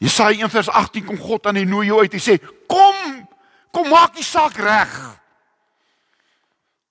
Jesaja 0.02 0.44
1 0.44 0.50
vers 0.50 0.68
18 0.68 1.04
kom 1.04 1.18
God 1.18 1.46
aan 1.46 1.56
en 1.56 1.68
nooi 1.68 1.86
jou 1.86 2.00
uit. 2.00 2.12
Hy 2.12 2.22
sê: 2.22 2.38
"Kom, 2.66 3.28
kom 3.70 3.88
maak 3.88 4.14
die 4.14 4.24
saak 4.24 4.56
reg." 4.56 5.23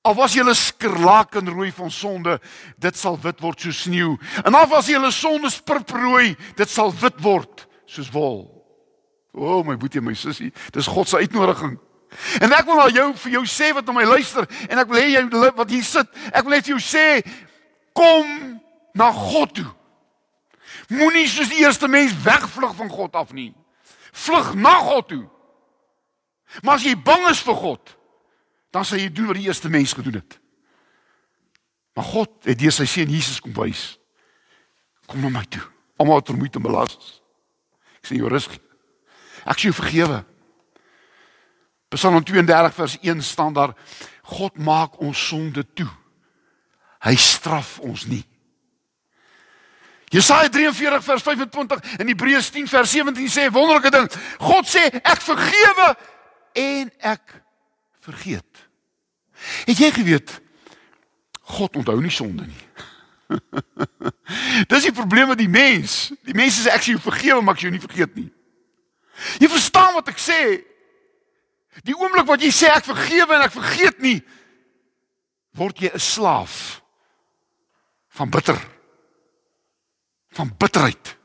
Al 0.04 0.18
was 0.18 0.34
julle 0.36 0.54
skerlakenrooi 0.54 1.72
van 1.72 1.92
sonde, 1.92 2.36
dit 2.76 2.98
sal 3.00 3.16
wit 3.24 3.40
word 3.40 3.62
soos 3.64 3.86
sneeu. 3.86 4.18
En 4.44 4.56
al 4.60 4.68
was 4.68 4.90
julle 4.92 5.12
sondes 5.16 5.62
purperrooi, 5.64 6.34
dit 6.58 6.70
sal 6.70 6.92
wit 7.00 7.22
word 7.24 7.64
soos 7.88 8.10
wol. 8.12 8.42
O, 9.34 9.46
oh, 9.46 9.62
my 9.66 9.78
boetie, 9.80 10.04
my 10.04 10.14
sussie, 10.14 10.52
dis 10.76 10.90
God 10.92 11.10
se 11.10 11.24
uitnodiging. 11.24 11.78
En 12.44 12.52
ek 12.54 12.68
wil 12.68 12.82
al 12.84 12.92
jou 12.94 13.08
vir 13.24 13.38
jou 13.40 13.46
sê 13.50 13.72
wat 13.74 13.88
na 13.88 13.96
my 13.96 14.04
luister 14.06 14.46
en 14.68 14.82
ek 14.84 14.92
wil 14.92 15.00
hê 15.02 15.08
jy 15.16 15.24
wat 15.58 15.72
hier 15.72 15.88
sit, 15.88 16.12
ek 16.30 16.44
wil 16.44 16.54
net 16.54 16.68
vir 16.68 16.76
jou 16.76 16.84
sê 16.84 17.08
kom 17.98 18.60
na 18.94 19.10
God 19.16 19.56
toe. 19.58 19.72
Moenie 20.92 21.26
soos 21.32 21.50
die 21.50 21.64
eerste 21.64 21.88
mens 21.90 22.14
wegvlug 22.26 22.76
van 22.78 22.92
God 22.92 23.16
af 23.18 23.34
nie. 23.34 23.54
Vlug 24.14 24.54
na 24.60 24.76
God 24.84 25.10
toe. 25.10 25.24
Maar 26.62 26.78
as 26.78 26.86
jy 26.86 26.94
bang 27.00 27.26
is 27.32 27.42
vir 27.42 27.58
God, 27.58 27.96
dan 28.74 28.86
sal 28.86 29.01
jy 29.01 29.12
doen 29.13 29.30
wat 29.30 29.38
die 29.38 29.46
eerste 29.48 29.70
mens 29.70 29.94
gedoen 29.94 30.18
het. 30.18 30.39
Maar 31.94 32.08
God 32.10 32.48
het 32.50 32.58
deur 32.58 32.74
sy 32.74 32.88
seun 32.89 33.12
Jesus 33.13 33.42
kom 33.42 33.53
wys. 33.53 33.94
Kom 35.06 35.22
na 35.22 35.30
my 35.30 35.44
toe. 35.46 35.62
Almal 36.01 36.22
wat 36.22 36.32
vermoeid 36.32 36.58
en 36.58 36.65
belas 36.65 36.96
is. 36.98 37.12
Ek 38.01 38.10
sê 38.10 38.18
jou 38.18 38.32
rus. 38.32 38.50
Ek 39.46 39.60
sê 39.60 39.70
jou 39.70 39.77
vergewe. 39.77 40.24
Psalm 41.94 42.24
32 42.25 42.74
vers 42.74 42.98
1 43.06 43.22
staan 43.22 43.53
daar: 43.53 43.75
God 44.34 44.58
maak 44.58 44.98
ons 45.03 45.27
sonde 45.27 45.62
toe. 45.77 45.89
Hy 47.03 47.13
straf 47.20 47.77
ons 47.84 48.08
nie. 48.10 48.24
Jesaja 50.13 50.50
43 50.50 51.03
vers 51.03 51.24
25 51.25 51.98
en 51.98 52.10
Hebreërs 52.10 52.50
10 52.53 52.68
vers 52.70 52.92
17 52.92 53.30
sê 53.34 53.48
wonderlike 53.53 53.94
ding. 53.94 54.10
God 54.42 54.70
sê 54.70 54.86
ek 55.01 55.22
vergewe 55.25 55.88
en 56.62 56.92
ek 57.13 57.38
vergeet. 58.06 58.62
Het 59.68 59.78
jy 59.78 59.92
geweet 59.92 60.42
God 61.54 61.76
onthou 61.76 62.00
nie 62.02 62.12
sonde 62.14 62.46
nie. 62.48 62.64
Dis 64.72 64.88
die 64.88 64.96
probleem 64.96 65.28
met 65.28 65.42
die 65.42 65.52
mens. 65.52 66.14
Die 66.24 66.36
mens 66.38 66.62
sê 66.62 66.72
ek 66.72 66.86
sê 66.86 66.94
jy 66.94 67.02
vergewe 67.04 67.42
maar 67.42 67.58
ek 67.58 67.64
sê 67.64 67.68
jy 67.68 67.76
nie 67.76 67.84
vergeet 67.84 68.16
nie. 68.20 68.30
Jy 69.42 69.50
verstaan 69.52 69.94
wat 69.98 70.10
ek 70.14 70.22
sê? 70.22 70.40
Die 71.86 71.96
oomblik 71.98 72.28
wat 72.30 72.44
jy 72.44 72.52
sê 72.54 72.70
ek 72.72 72.86
vergewe 72.86 73.36
en 73.36 73.46
ek 73.46 73.56
vergeet 73.56 74.00
nie, 74.04 74.20
word 75.58 75.82
jy 75.82 75.90
'n 75.94 76.00
slaaf 76.02 76.82
van 78.14 78.30
bitter 78.30 78.58
van 80.34 80.50
bitterheid. 80.58 81.18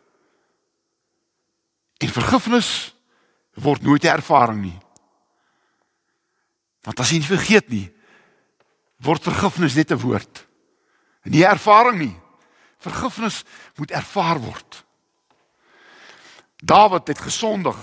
En 1.99 2.13
vergifnis 2.13 2.95
word 3.57 3.83
nooit 3.83 4.05
'n 4.05 4.17
ervaring 4.21 4.61
nie. 4.61 4.79
Want 6.83 7.01
as 7.01 7.11
jy 7.11 7.19
nie 7.19 7.37
vergeet 7.37 7.69
nie, 7.69 7.93
word 9.02 9.23
vergifnis 9.23 9.75
net 9.75 9.90
'n 9.90 10.00
woord. 10.00 10.47
Nie 11.23 11.45
ervaring 11.45 11.99
nie. 11.99 12.17
Vergifnis 12.78 13.45
moet 13.76 13.90
ervaar 13.90 14.38
word. 14.38 14.85
Dawid 16.57 17.07
het 17.07 17.19
gesondig. 17.19 17.76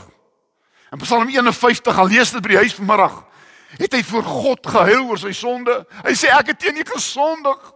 In 0.91 0.97
Psalm 0.97 1.27
51, 1.27 1.97
al 1.97 2.07
lees 2.07 2.31
dit 2.31 2.41
by 2.41 2.47
die 2.47 2.57
huis 2.57 2.73
vanmiddag, 2.73 3.25
het 3.75 3.93
hy 3.93 4.03
voor 4.03 4.23
God 4.23 4.67
gehuil 4.67 5.07
oor 5.09 5.19
sy 5.19 5.33
sonde. 5.35 5.85
Hy 6.03 6.13
sê 6.15 6.31
ek 6.31 6.53
het 6.53 6.59
teen 6.59 6.77
U 6.77 6.83
gesondig. 6.87 7.73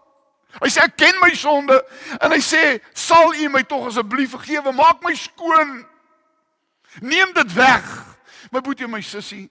Hy 0.63 0.69
sê 0.72 0.86
ek 0.88 0.96
ken 0.98 1.19
my 1.22 1.29
sonde 1.38 1.75
en 2.17 2.31
hy 2.31 2.39
sê 2.41 2.79
sal 2.98 3.36
U 3.36 3.50
my 3.53 3.62
tog 3.69 3.89
asseblief 3.91 4.31
vergewe, 4.34 4.72
maak 4.74 5.03
my 5.03 5.13
skoon. 5.15 5.86
Neem 7.05 7.34
dit 7.34 7.53
weg. 7.53 7.86
My 8.51 8.63
boetie 8.65 8.88
en 8.88 8.96
my 8.96 9.01
sussie. 9.05 9.50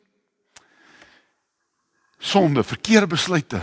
Sonde, 2.18 2.64
verkeerde 2.64 3.06
besluite. 3.06 3.62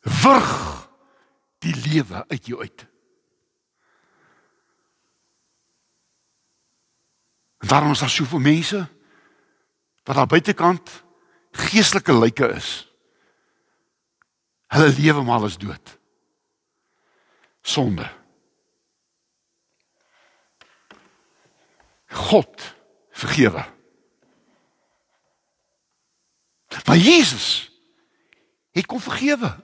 Wurg 0.00 0.88
die 1.58 1.74
lewe 1.76 2.24
uit 2.28 2.46
jou 2.46 2.60
uit. 2.60 2.86
En 7.58 7.68
daarom 7.68 7.90
is 7.90 7.98
daar 7.98 8.10
soveel 8.10 8.38
mense 8.38 8.88
wat 10.02 10.16
aan 10.16 10.28
buitekant 10.28 11.04
geestelike 11.50 12.18
lyke 12.18 12.48
is. 12.52 12.92
Hulle 14.66 14.88
lewe 14.98 15.22
maar 15.22 15.44
is 15.44 15.56
dood. 15.58 15.98
Sonde. 17.62 18.10
God 22.06 22.74
vergewe. 23.10 23.73
Maar 26.84 26.96
Jesus 26.96 27.70
het 28.72 28.86
kom 28.86 29.00
vergewe. 29.00 29.62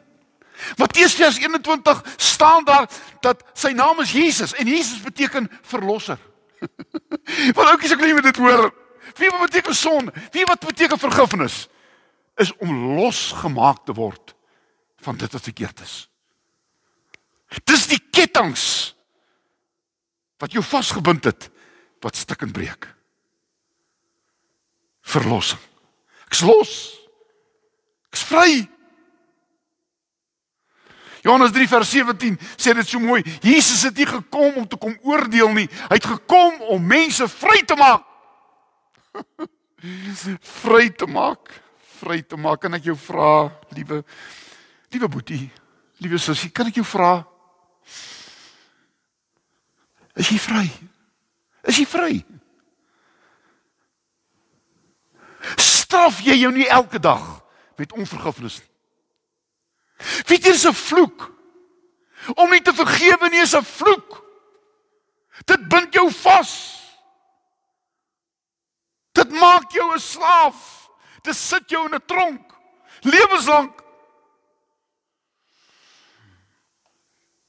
Matteus 0.77 1.18
21 1.18 2.03
staan 2.16 2.64
daar 2.64 2.90
dat 3.20 3.42
sy 3.53 3.73
naam 3.75 4.01
is 4.01 4.12
Jesus 4.12 4.55
en 4.55 4.66
Jesus 4.66 5.01
beteken 5.01 5.51
verlosser. 5.62 6.18
Wat 7.57 7.66
oukies 7.66 7.94
ek 7.96 8.03
net 8.05 8.23
dit 8.23 8.37
hoor. 8.37 8.68
Wie 9.16 9.31
wat 9.31 9.49
beteken 9.49 9.75
sonde? 9.75 10.12
Wie 10.31 10.44
wat 10.44 10.61
beteken 10.61 10.99
vergifnis? 10.99 11.68
Is 12.37 12.53
om 12.62 12.94
losgemaak 12.96 13.85
te 13.85 13.92
word 13.96 14.35
van 15.01 15.16
dit 15.16 15.33
wat 15.33 15.42
verkeerd 15.42 15.81
is. 15.81 15.94
Dis 17.64 17.88
die 17.90 17.99
kettinge 18.12 18.92
wat 20.40 20.53
jou 20.53 20.62
vasgebind 20.64 21.25
het 21.25 21.49
wat 22.05 22.16
stik 22.16 22.44
en 22.46 22.53
breek. 22.53 22.87
Verlossing. 25.01 25.61
Ek's 26.29 26.44
los. 26.46 26.99
Ek's 28.11 28.27
vry. 28.29 28.68
Johannes 31.23 31.53
3 31.53 31.68
vers 31.68 31.90
17 31.90 32.38
sê 32.57 32.75
dit 32.75 32.88
so 32.88 33.01
mooi. 33.03 33.23
Jesus 33.44 33.85
het 33.85 33.96
nie 33.96 34.09
gekom 34.09 34.62
om 34.62 34.68
te 34.68 34.79
kom 34.81 34.96
oordeel 35.05 35.53
nie. 35.57 35.68
Hy 35.88 35.99
het 35.99 36.12
gekom 36.16 36.62
om 36.75 36.87
mense 36.87 37.29
vry 37.29 37.61
te 37.68 37.77
maak. 37.77 38.07
vry 40.62 40.88
te 40.90 41.07
maak. 41.07 41.53
Vry 42.01 42.23
te 42.25 42.38
maak. 42.40 42.62
Kan 42.64 42.79
ek 42.79 42.88
jou 42.88 42.96
vra, 42.96 43.51
liewe 43.77 44.01
Liewe 44.90 45.09
Boetie, 45.09 45.51
liewe 46.03 46.18
sussie, 46.18 46.51
kan 46.51 46.66
ek 46.66 46.81
jou 46.81 46.87
vra? 46.87 47.20
Is 50.18 50.33
jy 50.33 50.38
vry? 50.42 50.64
Is 51.70 51.79
jy 51.79 51.87
vry? 51.87 52.16
Straf 55.62 56.18
jy 56.27 56.40
jou 56.40 56.51
nie 56.55 56.66
elke 56.66 56.99
dag 56.99 57.23
met 57.80 57.96
onvergifnis? 57.96 58.60
Weet 60.28 60.44
jy 60.44 60.52
dis 60.52 60.68
'n 60.68 60.76
vloek? 60.76 61.30
Om 62.34 62.50
nie 62.50 62.62
te 62.62 62.74
vergewe 62.76 63.28
nie 63.28 63.40
is 63.40 63.56
'n 63.56 63.64
vloek. 63.64 64.22
Dit 65.44 65.68
bind 65.68 65.94
jou 65.94 66.10
vas. 66.12 66.52
Dit 69.12 69.30
maak 69.32 69.72
jou 69.72 69.94
'n 69.94 69.98
slaaf. 69.98 70.88
Dit 71.22 71.36
sit 71.36 71.70
jou 71.70 71.84
in 71.88 71.94
'n 71.94 72.06
tronk 72.06 72.50
lewenslank. 73.00 73.82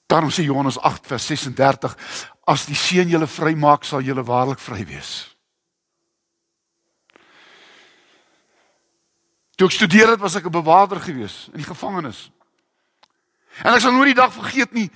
Daarom 0.05 0.29
sê 0.29 0.43
Johannes 0.43 0.79
8 0.79 1.07
vers 1.07 1.25
36: 1.25 1.97
As 2.43 2.65
die 2.65 2.75
seun 2.75 3.07
julle 3.07 3.27
vrymaak, 3.27 3.83
sal 3.83 4.01
julle 4.03 4.23
waarlik 4.23 4.59
vry 4.59 4.83
wees. 4.85 5.30
Toe 9.62 9.69
ek 9.69 9.76
studeer 9.76 10.10
het, 10.10 10.19
was 10.19 10.34
ek 10.36 10.47
'n 10.50 10.58
bewaarder 10.58 10.97
gewees 10.97 11.45
in 11.54 11.62
die 11.62 11.69
gevangenis. 11.69 12.32
En 13.62 13.74
ek 13.74 13.80
sal 13.80 13.91
nooit 13.91 14.15
die 14.15 14.21
dag 14.21 14.34
vergeet 14.34 14.71
nie 14.74 14.89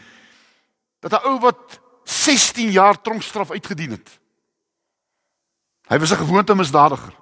dat 0.99 1.11
'n 1.13 1.27
ou 1.29 1.39
wat 1.39 1.79
16 2.03 2.71
jaar 2.71 3.01
tronkstraf 3.01 3.51
uitgedien 3.51 3.91
het. 3.91 4.19
Hy 5.85 5.99
was 5.99 6.11
'n 6.11 6.17
gewoonte 6.17 6.55
misdadiger. 6.55 7.13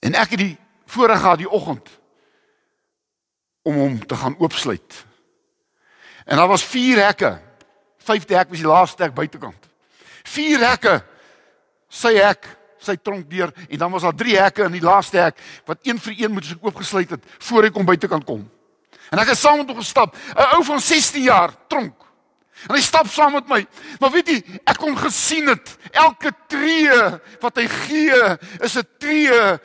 En 0.00 0.14
ek 0.14 0.30
het 0.30 0.38
die 0.38 0.58
voorreg 0.86 1.20
gehad 1.20 1.38
die 1.38 1.50
oggend 1.50 1.88
om 3.62 3.74
hom 3.74 4.06
te 4.06 4.16
gaan 4.16 4.38
oopsluit. 4.38 5.04
En 6.24 6.36
daar 6.36 6.48
was 6.48 6.64
vier 6.64 7.04
hekke. 7.04 7.42
Vyfde 7.98 8.36
hek 8.36 8.48
was 8.48 8.58
die 8.58 8.66
laaste 8.66 9.02
hek 9.02 9.14
buitekant. 9.14 9.68
Vier 10.22 10.68
hekke. 10.68 11.04
Sy 11.88 12.14
hek, 12.14 12.59
sy 12.80 12.96
tronk 12.96 13.30
deur 13.30 13.52
en 13.68 13.78
dan 13.78 13.90
was 13.90 14.02
daar 14.02 14.16
drie 14.16 14.36
hekke 14.38 14.64
in 14.64 14.72
die 14.72 14.84
laaste 14.84 15.18
hek 15.18 15.40
wat 15.66 15.78
een 15.86 15.98
vir 15.98 16.14
een 16.18 16.32
moet 16.32 16.50
ek 16.50 16.64
oopgesluit 16.64 17.10
het 17.10 17.24
voor 17.48 17.68
hy 17.68 17.70
kom 17.70 17.86
buitekant 17.86 18.24
kom. 18.24 18.48
En 19.10 19.18
ek 19.18 19.32
het 19.32 19.38
saam 19.38 19.58
met 19.58 19.68
hom 19.68 19.80
gestap, 19.80 20.14
'n 20.14 20.54
ou 20.54 20.64
van 20.64 20.80
16 20.80 21.22
jaar, 21.22 21.54
tronk. 21.68 21.94
En 22.68 22.74
hy 22.76 22.82
stap 22.84 23.08
saam 23.08 23.32
met 23.32 23.48
my. 23.48 23.66
Maar 24.00 24.10
weet 24.10 24.28
jy, 24.28 24.60
ek 24.68 24.76
kon 24.76 24.96
gesien 24.96 25.48
het 25.48 25.76
elke 25.96 26.32
tree 26.46 26.98
wat 27.40 27.56
hy 27.56 27.66
gee 27.68 28.20
is 28.60 28.76
'n 28.76 28.86
tree 28.98 29.58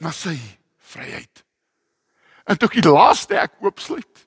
na 0.00 0.10
sy 0.10 0.38
vryheid. 0.80 1.44
En 2.46 2.56
toe 2.56 2.68
ek 2.68 2.80
die 2.80 2.90
laaste 2.90 3.36
ek 3.36 3.52
oopsluit. 3.60 4.26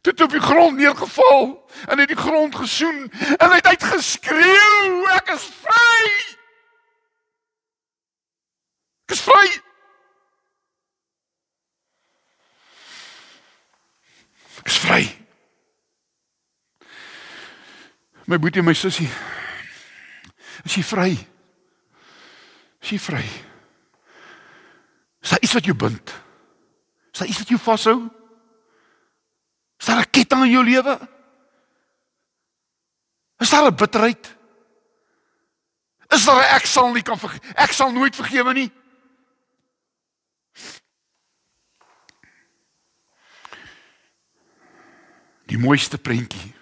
Toe 0.00 0.12
het 0.12 0.20
op 0.20 0.30
die 0.30 0.40
grond 0.40 0.76
neergeval 0.76 1.70
en 1.88 1.98
het 1.98 2.08
die 2.08 2.16
grond 2.16 2.54
gesoen 2.54 3.10
en 3.38 3.50
het 3.50 3.66
uitgeskreeu, 3.66 5.04
ek 5.16 5.34
is 5.34 5.48
vry. 5.62 6.37
Ek 9.08 9.14
is 9.16 9.22
vry. 9.24 9.46
Ek 14.60 14.68
is 14.68 14.78
vry. 14.84 15.00
My 18.28 18.36
boetie, 18.36 18.60
my 18.60 18.76
sussie. 18.76 19.08
Is 20.68 20.76
jy 20.76 20.84
vry? 20.84 21.14
Is 22.84 22.90
jy 22.92 22.98
vry? 23.00 23.24
Is 25.24 25.32
daar 25.32 25.40
iets 25.40 25.56
wat 25.56 25.64
jou 25.64 25.76
bind? 25.88 26.12
Is 27.14 27.22
daar 27.22 27.32
iets 27.32 27.40
wat 27.40 27.54
jou 27.54 27.60
vashou? 27.64 27.98
Is 29.80 29.86
daar 29.86 30.04
'n 30.04 30.10
ketting 30.10 30.44
in 30.44 30.50
jou 30.50 30.64
lewe? 30.64 30.98
Is 33.40 33.50
daar 33.50 33.72
'n 33.72 33.74
bitterheid? 33.74 34.36
Is 36.12 36.24
daar 36.24 36.44
'n 36.44 36.54
ek 36.56 36.66
sal 36.66 36.92
nie 36.92 37.02
kan 37.02 37.18
vergewe 37.18 37.54
ek 37.56 37.72
sal 37.72 37.90
nooit 37.92 38.16
vergewe 38.16 38.52
nie? 38.52 38.77
Die 45.48 45.58
mooiste 45.58 45.98
prentjie. 45.98 46.52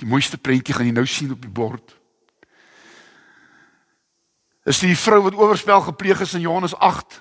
Die 0.00 0.08
mooiste 0.08 0.38
prentjie 0.40 0.74
gaan 0.74 0.88
jy 0.88 0.94
nou 0.96 1.06
sien 1.06 1.34
op 1.34 1.42
die 1.42 1.52
bord. 1.52 1.94
Is 4.68 4.80
die 4.82 4.94
vrou 4.96 5.20
wat 5.26 5.36
oorspel 5.38 5.82
gepleeg 5.88 6.22
is 6.22 6.34
in 6.38 6.46
Johannes 6.46 6.74
8 6.78 7.20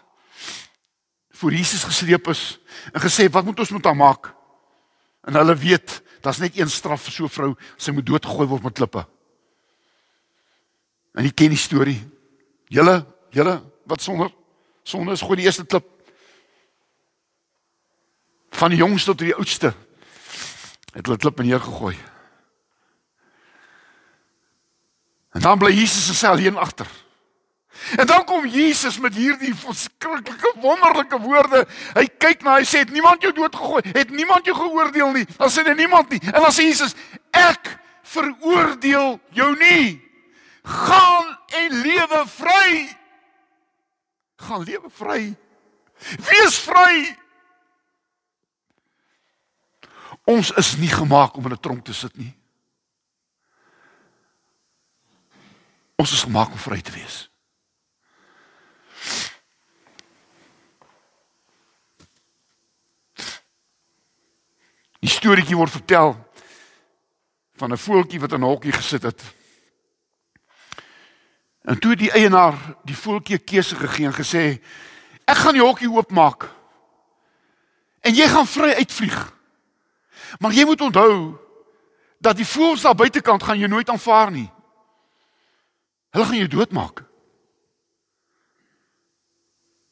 voor 1.41 1.55
Jesus 1.57 1.81
gesleep 1.89 2.27
is 2.29 2.59
en 2.93 3.01
gesê 3.01 3.25
wat 3.33 3.45
moet 3.45 3.59
ons 3.63 3.71
met 3.73 3.87
haar 3.89 3.97
maak? 3.97 4.27
En 5.25 5.33
hulle 5.39 5.55
weet, 5.57 5.95
daar's 6.21 6.37
net 6.37 6.57
een 6.57 6.69
straf 6.69 7.01
vir 7.07 7.13
so 7.13 7.25
'n 7.25 7.33
vrou, 7.33 7.55
sy 7.77 7.91
moet 7.91 8.05
doodgegooi 8.05 8.47
word 8.47 8.63
met 8.63 8.73
klippe. 8.73 9.05
En 11.15 11.23
jy 11.23 11.31
ken 11.31 11.49
die 11.49 11.57
storie. 11.57 11.99
Julle, 12.67 13.05
julle 13.29 13.61
wat 13.85 14.01
sonder 14.01 14.31
sonder 14.83 15.13
is 15.13 15.21
gooi 15.21 15.35
die 15.35 15.45
eerste 15.45 15.65
klip. 15.65 15.85
Van 18.49 18.69
die 18.69 18.77
jongste 18.77 19.11
tot 19.11 19.19
die 19.19 19.35
oudste 19.35 19.73
het 20.91 21.05
hulle 21.05 21.17
klip 21.17 21.39
neergegooi. 21.39 21.97
En 25.31 25.41
dan 25.41 25.57
bly 25.57 25.71
Jesus 25.71 26.19
se 26.19 26.27
alleen 26.27 26.57
agter. 26.57 26.87
En 27.97 28.05
dan 28.05 28.25
kom 28.25 28.45
Jesus 28.45 28.99
met 28.99 29.15
hierdie 29.15 29.55
verskriklike 29.55 30.53
wonderlike 30.61 31.19
woorde. 31.19 31.63
Hy 31.95 32.05
kyk 32.19 32.43
na 32.43 32.59
hy 32.59 32.65
sê 32.67 32.83
het 32.83 32.91
niemand 32.93 33.23
jou 33.23 33.31
doodgegooi, 33.33 33.81
het 33.95 34.11
niemand 34.11 34.45
jou 34.45 34.55
geoordeel 34.57 35.11
nie. 35.15 35.25
Dan 35.37 35.49
sê 35.49 35.63
hy 35.65 35.75
niemand 35.79 36.11
nie. 36.11 36.19
En 36.33 36.43
dan 36.43 36.51
sê 36.53 36.67
Jesus, 36.67 36.93
ek 37.31 37.71
veroordeel 38.11 39.17
jou 39.33 39.49
nie. 39.59 40.01
Gaan 40.67 41.31
en 41.63 41.79
lewe 41.81 42.21
vry. 42.35 42.73
Gaan 44.45 44.67
lewe 44.67 44.91
vry. 44.93 45.21
Wees 46.27 46.59
vry. 46.67 47.15
Ons 50.23 50.51
is 50.51 50.75
nie 50.77 50.89
gemaak 50.89 51.35
om 51.35 51.45
in 51.45 51.51
'n 51.51 51.59
tronk 51.59 51.85
te 51.85 51.93
sit 51.93 52.17
nie. 52.17 52.33
Ons 55.95 56.11
is 56.11 56.23
gemaak 56.23 56.51
om 56.51 56.57
vry 56.57 56.81
te 56.81 56.91
wees. 56.91 57.29
Die 65.01 65.09
storieetjie 65.09 65.57
word 65.57 65.71
vertel 65.71 66.15
van 67.57 67.71
'n 67.71 67.77
voeltjie 67.77 68.19
wat 68.19 68.31
in 68.31 68.41
'n 68.41 68.49
hokkie 68.49 68.71
gesit 68.71 69.03
het. 69.03 69.21
En 71.61 71.79
toe 71.79 71.95
die 71.95 72.11
eienaar 72.11 72.57
die 72.83 72.95
voeltjie 72.95 73.37
'n 73.37 73.43
keuse 73.43 73.75
gegee 73.75 74.05
en 74.05 74.13
gesê: 74.13 74.61
"Ek 75.25 75.37
gaan 75.37 75.53
die 75.53 75.61
hokkie 75.61 75.89
oopmaak. 75.89 76.49
En 78.01 78.13
jy 78.15 78.27
gaan 78.27 78.47
vry 78.47 78.73
uitvlieg. 78.73 79.33
Maar 80.39 80.53
jy 80.53 80.65
moet 80.65 80.81
onthou 80.81 81.37
dat 82.17 82.37
die 82.37 82.45
voëls 82.45 82.81
daar 82.81 82.95
buitekant 82.95 83.43
gaan 83.43 83.57
jou 83.57 83.69
nooit 83.69 83.89
aanvaar 83.89 84.31
nie. 84.31 84.49
Hulle 86.09 86.25
gaan 86.25 86.37
jou 86.37 86.47
doodmaak." 86.47 87.03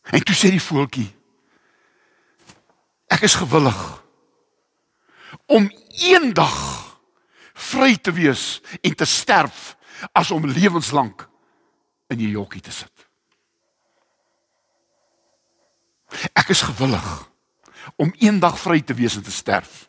En 0.10 0.24
toe 0.24 0.36
sê 0.36 0.50
die 0.50 0.62
voeltjie: 0.62 1.16
"Ek 3.08 3.22
is 3.22 3.36
gewillig 3.36 4.04
om 5.46 5.72
eendag 5.90 6.58
vry 7.54 7.96
te 7.98 8.12
wees 8.12 8.62
en 8.82 8.96
te 8.96 9.06
sterf 9.06 9.76
as 10.12 10.32
om 10.32 10.48
lewenslank 10.48 11.28
in 12.10 12.22
die 12.22 12.32
jokkie 12.32 12.62
te 12.64 12.74
sit. 12.74 13.08
Ek 16.34 16.50
is 16.50 16.64
gewillig 16.66 17.10
om 18.00 18.14
eendag 18.22 18.58
vry 18.60 18.80
te 18.82 18.96
wees 18.98 19.18
en 19.20 19.26
te 19.26 19.34
sterf 19.34 19.89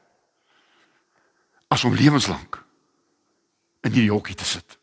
as 1.71 1.85
om 1.87 1.95
lewenslank 1.95 2.59
in 3.87 3.95
die 3.95 4.09
jokkie 4.09 4.35
te 4.35 4.45
sit. 4.45 4.77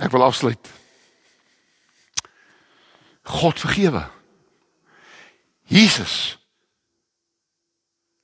Ek 0.00 0.10
wil 0.10 0.24
afsluit. 0.24 0.70
God 3.30 3.60
vergewe. 3.62 4.02
Jesus 5.70 6.34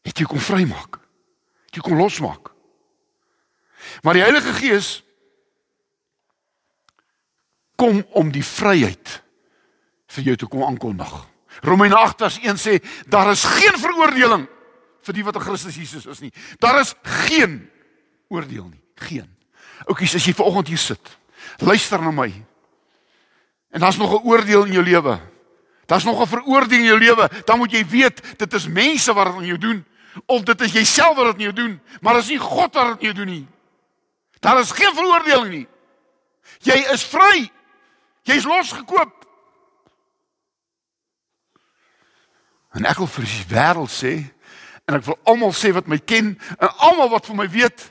het 0.07 0.19
jou 0.19 0.27
kom 0.31 0.43
vrymaak. 0.43 0.99
Het 1.69 1.79
jou 1.79 1.85
kom 1.87 2.01
losmaak. 2.01 2.51
Maar 4.03 4.19
die 4.19 4.25
Heilige 4.25 4.57
Gees 4.57 4.91
kom 7.77 8.03
om 8.19 8.33
die 8.33 8.45
vryheid 8.45 9.21
vir 10.17 10.31
jou 10.33 10.37
te 10.41 10.49
kom 10.51 10.65
aankondig. 10.65 11.13
Romeine 11.63 11.97
8:1 11.97 12.59
sê 12.59 12.83
daar 13.07 13.31
is 13.31 13.45
geen 13.45 13.79
veroordeling 13.79 14.47
vir 15.07 15.15
die 15.15 15.25
wat 15.25 15.39
in 15.39 15.41
Christus 15.41 15.77
Jesus 15.77 16.07
is 16.07 16.21
nie. 16.21 16.33
Daar 16.59 16.81
is 16.81 16.95
geen 17.03 17.71
oordeel 18.29 18.69
nie, 18.69 18.83
geen. 18.95 19.29
Oukies, 19.87 20.15
as 20.15 20.25
jy 20.27 20.35
vanoggend 20.35 20.69
hier 20.69 20.81
sit, 20.81 21.19
luister 21.59 22.03
na 22.03 22.11
my. 22.11 22.33
En 23.71 23.81
daar's 23.81 23.97
nog 23.97 24.13
'n 24.13 24.27
oordeel 24.27 24.65
in 24.65 24.73
jou 24.73 24.85
lewe. 24.85 25.21
Daar's 25.87 26.05
nog 26.05 26.21
'n 26.21 26.27
veroordeling 26.27 26.83
in 26.83 26.89
jou 26.89 26.99
lewe. 26.99 27.31
Dan 27.45 27.59
moet 27.59 27.71
jy 27.71 27.87
weet 27.87 28.39
dit 28.39 28.53
is 28.53 28.67
mense 28.67 29.13
wat 29.13 29.27
dit 29.27 29.35
aan 29.35 29.47
jou 29.47 29.59
doen 29.59 29.85
of 30.27 30.43
dit 30.43 30.61
is 30.61 30.73
jouself 30.73 31.17
wat 31.17 31.25
dit 31.25 31.35
aan 31.35 31.41
jou 31.41 31.53
doen, 31.53 31.81
maar 32.01 32.15
dit 32.15 32.23
is 32.23 32.29
nie 32.29 32.39
God 32.39 32.75
wat 32.75 32.85
dit 32.85 32.93
aan 32.93 32.99
jou 33.01 33.13
doen 33.15 33.27
nie. 33.27 33.47
Daar 34.41 34.61
is 34.61 34.71
geen 34.71 34.95
veroordeling 34.95 35.51
nie. 35.51 35.67
Jy 36.59 36.79
is 36.93 37.05
vry. 37.05 37.51
Jy's 38.23 38.45
losgekoop. 38.45 39.16
En 42.77 42.85
ek 42.85 42.99
wil 43.01 43.09
vir 43.09 43.25
die 43.25 43.45
wêreld 43.51 43.93
sê 43.93 44.15
en 44.87 44.99
ek 44.99 45.07
wil 45.09 45.17
almal 45.27 45.55
sê 45.57 45.73
wat 45.75 45.89
my 45.91 45.99
ken 45.99 46.35
en 46.61 46.69
almal 46.87 47.09
wat 47.11 47.27
van 47.27 47.41
my 47.41 47.49
weet, 47.51 47.89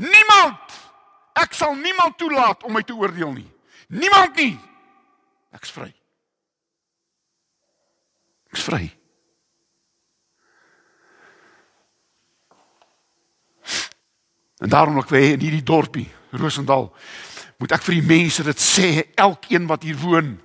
niemand 0.00 0.78
ek 1.42 1.56
sal 1.56 1.74
niemand 1.76 2.16
toelaat 2.20 2.62
om 2.64 2.74
my 2.76 2.84
te 2.86 2.94
oordeel 2.94 3.32
nie. 3.34 3.48
Niemand 3.92 4.36
nie. 4.38 4.54
Ek's 5.52 5.72
vry. 5.74 5.90
Ek's 8.52 8.64
vry. 8.68 8.84
En 14.62 14.70
daarom 14.70 15.00
ek 15.02 15.10
wil 15.10 15.26
in 15.32 15.42
hierdie 15.42 15.64
dorpie, 15.66 16.06
Rosendal, 16.38 16.92
moet 17.58 17.74
ek 17.74 17.82
vir 17.88 17.98
die 17.98 18.06
mense 18.06 18.44
dit 18.46 18.62
sê, 18.62 18.88
elkeen 19.18 19.66
wat 19.70 19.82
hier 19.82 19.98
woon, 19.98 20.36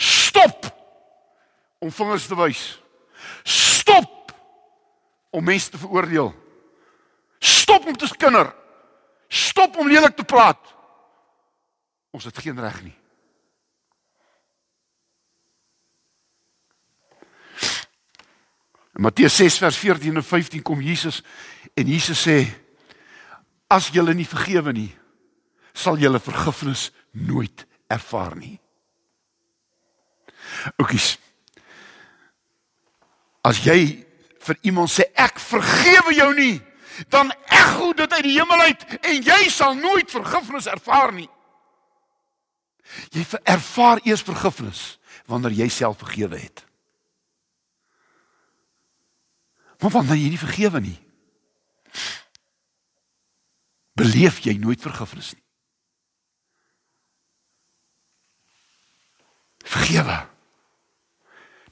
stop 0.00 0.70
om 1.84 1.92
vingers 1.92 2.26
te 2.30 2.38
wys. 2.38 2.64
Stop 3.46 4.32
om 5.30 5.44
mense 5.44 5.70
te 5.70 5.78
veroordeel. 5.78 6.32
Stop 7.38 7.86
om 7.86 7.96
te 7.96 8.06
skinder. 8.10 8.50
Stop 9.28 9.76
om 9.76 9.88
lelik 9.88 10.16
te 10.16 10.24
praat. 10.24 10.74
Ons 12.10 12.24
het 12.26 12.38
geen 12.38 12.58
reg 12.60 12.82
nie. 12.82 12.94
In 18.96 19.04
Matteus 19.04 19.36
6 19.36 19.58
vers 19.60 19.76
14 19.76 20.16
en 20.16 20.24
15 20.24 20.62
kom 20.64 20.80
Jesus 20.80 21.20
en 21.76 21.86
Jesus 21.86 22.22
sê 22.24 22.38
as 23.68 23.90
julle 23.92 24.14
nie 24.16 24.26
vergewe 24.26 24.72
nie 24.72 24.92
sal 25.76 26.00
julle 26.00 26.20
vergifnis 26.22 26.88
nooit 27.12 27.66
ervaar 27.92 28.36
nie. 28.36 28.56
Oukies. 30.80 31.16
As 33.46 33.62
jy 33.62 34.02
vir 34.46 34.58
iemand 34.66 34.90
sê 34.90 35.06
ek 35.14 35.38
vergewe 35.42 36.14
jou 36.16 36.32
nie, 36.34 36.58
dan 37.12 37.30
ekho 37.52 37.92
dit 37.94 38.12
uit 38.12 38.24
die 38.24 38.36
hemel 38.38 38.68
uit 38.70 38.84
en 38.98 39.16
jy 39.22 39.40
sal 39.52 39.76
nooit 39.78 40.10
vergifnis 40.10 40.68
ervaar 40.70 41.12
nie. 41.14 41.28
Jy 43.14 43.26
ervaar 43.44 44.00
eers 44.06 44.24
vergifnis 44.26 44.84
wanneer 45.30 45.54
jy 45.58 45.68
self 45.72 45.98
vergewe 46.02 46.38
het. 46.38 46.62
Maar 49.82 49.92
wanneer 49.98 50.22
jy 50.22 50.30
nie 50.32 50.40
vergewe 50.40 50.80
nie, 50.80 50.98
beleef 53.98 54.40
jy 54.44 54.56
nooit 54.60 54.80
vergifnis 54.80 55.34
nie. 55.34 55.42
Vergewe. 59.66 60.20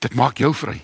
Dit 0.02 0.18
maak 0.18 0.42
jou 0.42 0.50
vry. 0.54 0.76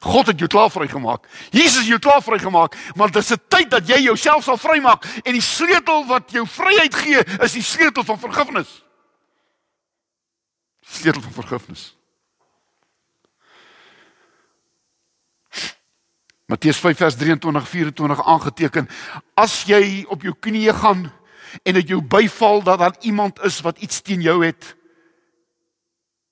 God 0.00 0.26
het 0.26 0.38
jou 0.38 0.48
klaar 0.48 0.70
vrygemaak. 0.70 1.26
Jesus 1.52 1.82
het 1.82 1.86
jou 1.92 1.98
klaar 1.98 2.22
vrygemaak, 2.22 2.76
maar 2.94 3.10
dit 3.10 3.22
is 3.22 3.30
'n 3.30 3.42
tyd 3.48 3.70
dat 3.70 3.88
jy 3.88 4.00
jouself 4.00 4.44
sal 4.44 4.56
vrymaak 4.56 5.04
en 5.04 5.32
die 5.32 5.42
sleutel 5.42 6.06
wat 6.06 6.30
jou 6.30 6.46
vryheid 6.46 6.94
gee, 6.94 7.24
is 7.40 7.52
die 7.52 7.62
sleutel 7.62 8.04
van 8.04 8.18
vergifnis. 8.18 8.84
Sleutel 10.80 11.22
van 11.22 11.32
vergifnis. 11.32 11.96
Matteus 16.46 16.78
5 16.78 16.96
vers 16.96 17.14
23 17.14 17.68
24 17.68 18.24
aangeteken. 18.24 18.88
As 19.34 19.64
jy 19.64 20.04
op 20.08 20.22
jou 20.22 20.34
knieë 20.34 20.74
gaan 20.74 21.12
en 21.62 21.74
dit 21.74 21.88
jou 21.88 22.02
byval 22.02 22.62
dat 22.62 22.78
daar 22.78 22.96
iemand 23.00 23.40
is 23.46 23.60
wat 23.60 23.78
iets 23.78 24.00
teen 24.00 24.20
jou 24.20 24.46
het, 24.46 24.76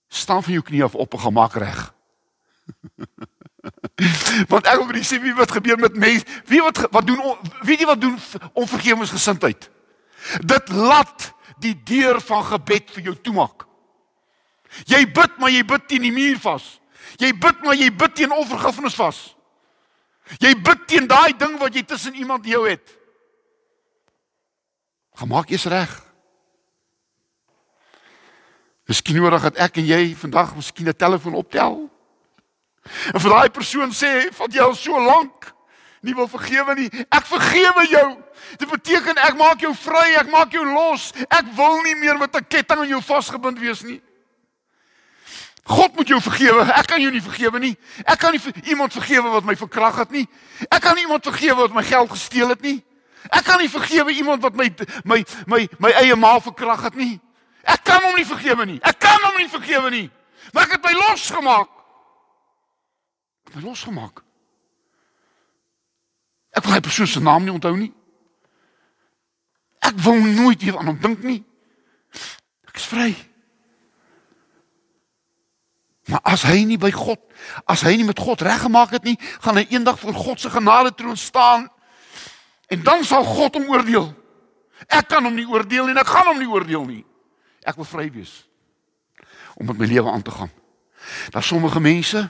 staan 0.08 0.42
van 0.42 0.52
jou 0.52 0.64
knie 0.64 0.84
af 0.84 0.94
op 0.94 1.12
en 1.12 1.20
gemaak 1.20 1.54
reg. 1.54 1.94
Want 4.52 4.68
ek 4.70 4.82
wil 4.86 5.02
sê 5.02 5.18
wie 5.22 5.34
wat 5.34 5.50
gebeur 5.50 5.78
met 5.80 5.96
mense, 5.98 6.26
wie 6.46 6.62
wat 6.62 6.84
wat 6.94 7.06
doen 7.06 7.18
weet 7.66 7.82
jy 7.82 7.88
wat 7.88 8.00
doen 8.00 8.18
onvergewensgesindheid? 8.52 9.70
Dit 10.46 10.68
laat 10.74 11.32
die 11.58 11.74
deur 11.74 12.20
van 12.22 12.44
gebed 12.46 12.92
vir 12.94 13.10
jou 13.10 13.16
toemaak. 13.26 13.66
Jy 14.86 15.02
bid 15.10 15.38
maar 15.42 15.50
jy 15.50 15.64
bid 15.66 15.88
teen 15.90 16.06
die 16.06 16.14
muur 16.14 16.38
vas. 16.44 16.76
Jy 17.18 17.32
bid 17.40 17.64
maar 17.64 17.78
jy 17.78 17.88
bid 17.90 18.14
teen 18.14 18.34
onvergifnis 18.34 18.98
vas. 18.98 19.18
Jy 20.38 20.52
bid 20.60 20.84
teen 20.86 21.08
daai 21.08 21.32
ding 21.38 21.56
wat 21.58 21.74
jy 21.74 21.82
tussen 21.88 22.14
iemand 22.14 22.46
jou 22.46 22.62
het. 22.68 22.94
Gemaak 25.18 25.50
jy's 25.50 25.66
reg. 25.66 25.90
Miskien 28.88 29.18
nodig 29.18 29.48
dat 29.48 29.58
ek 29.66 29.80
en 29.80 29.88
jy 29.88 30.02
vandag 30.16 30.54
miskien 30.54 30.88
'n 30.88 30.94
telefoon 30.94 31.34
optel. 31.34 31.88
En 33.14 33.20
vir 33.20 33.30
daai 33.30 33.50
persoon 33.50 33.92
sê 33.92 34.28
van 34.32 34.50
jy 34.50 34.62
al 34.62 34.74
so 34.74 34.98
lank 35.00 35.52
nie 36.00 36.14
wil 36.14 36.28
vergewe 36.28 36.74
nie. 36.78 36.88
Ek 37.10 37.26
vergewe 37.26 37.86
jou. 37.90 38.08
Dit 38.58 38.68
beteken 38.70 39.18
ek 39.22 39.36
maak 39.38 39.62
jou 39.62 39.74
vry, 39.74 40.14
ek 40.20 40.30
maak 40.30 40.52
jou 40.54 40.64
los. 40.66 41.10
Ek 41.26 41.50
wil 41.56 41.82
nie 41.82 41.96
meer 41.96 42.18
met 42.18 42.34
'n 42.36 42.44
ketting 42.48 42.78
aan 42.78 42.88
jou 42.88 43.02
vasgebind 43.02 43.58
wees 43.58 43.82
nie. 43.82 44.00
God 45.68 45.96
moet 45.96 46.08
jou 46.08 46.20
vergewe. 46.20 46.64
Ek 46.72 46.86
kan 46.86 47.00
jou 47.00 47.10
nie 47.12 47.22
vergewe 47.22 47.58
nie. 47.58 47.76
Ek 48.04 48.18
kan 48.18 48.32
nie 48.32 48.40
vir 48.40 48.52
iemand 48.64 48.92
vergewe 48.92 49.28
wat 49.28 49.44
my 49.44 49.56
verkrag 49.56 49.96
het 49.96 50.10
nie. 50.10 50.26
Ek 50.70 50.80
kan 50.80 50.94
nie 50.94 51.04
iemand 51.04 51.24
vergewe 51.24 51.66
wat 51.66 51.74
my 51.74 51.82
geld 51.82 52.10
gesteel 52.10 52.48
het 52.48 52.62
nie. 52.64 52.84
Ek 53.28 53.44
kan 53.44 53.58
nie 53.60 53.68
vergewe 53.68 54.12
iemand 54.14 54.42
wat 54.42 54.54
my 54.56 54.70
my 55.04 55.24
my 55.46 55.68
my 55.78 55.90
eie 56.00 56.16
ma 56.16 56.38
verkrag 56.40 56.82
het 56.88 56.94
nie. 56.94 57.20
Ek 57.68 57.84
kan 57.84 58.02
hom 58.02 58.14
nie 58.16 58.24
vergewe 58.24 58.64
nie. 58.64 58.78
Ek 58.82 58.98
kan 58.98 59.20
hom 59.22 59.36
nie 59.36 59.48
vergewe 59.48 59.90
nie. 59.90 60.10
Maar 60.52 60.64
ek 60.64 60.78
het 60.78 60.84
my 60.88 60.94
losgemaak. 60.96 61.77
My 63.54 63.62
losgemaak. 63.64 64.22
Ek 66.56 66.64
wil 66.64 66.74
hy 66.74 66.82
persoon 66.84 67.08
se 67.10 67.22
naam 67.22 67.46
nie 67.46 67.54
onthou 67.54 67.74
nie. 67.76 67.92
Ek 69.84 69.96
wil 70.04 70.20
nooit 70.20 70.62
weer 70.62 70.78
aan 70.78 70.90
hom 70.90 71.00
dink 71.00 71.22
nie. 71.24 71.40
Ek 72.68 72.80
is 72.80 72.88
vry. 72.90 73.10
Maar 76.08 76.24
as 76.24 76.42
hy 76.48 76.62
nie 76.64 76.78
by 76.80 76.90
God, 76.94 77.20
as 77.68 77.84
hy 77.84 77.94
nie 78.00 78.06
met 78.08 78.20
God 78.20 78.40
reggemaak 78.44 78.94
het 78.96 79.04
nie, 79.04 79.18
gaan 79.44 79.60
hy 79.60 79.66
eendag 79.68 79.98
voor 80.00 80.16
God 80.16 80.40
se 80.40 80.50
genade 80.50 80.94
troon 80.96 81.16
staan. 81.20 81.68
En 82.72 82.82
dan 82.84 83.04
sal 83.04 83.24
God 83.28 83.60
hom 83.60 83.68
oordeel. 83.72 84.08
Ek 84.88 85.08
kan 85.10 85.24
hom 85.24 85.36
nie 85.36 85.46
oordeel 85.48 85.88
nie 85.88 85.96
en 85.96 86.00
ek 86.00 86.10
gaan 86.10 86.30
hom 86.30 86.40
nie 86.40 86.48
oordeel 86.48 86.84
nie. 86.88 87.02
Ek 87.66 87.76
wil 87.76 87.88
vry 87.88 88.08
wees 88.12 88.44
om 89.58 89.66
met 89.66 89.78
my 89.78 89.88
lewe 89.90 90.10
aan 90.10 90.22
te 90.22 90.30
gaan. 90.30 90.50
Daar 91.34 91.42
sommige 91.42 91.80
mense 91.80 92.28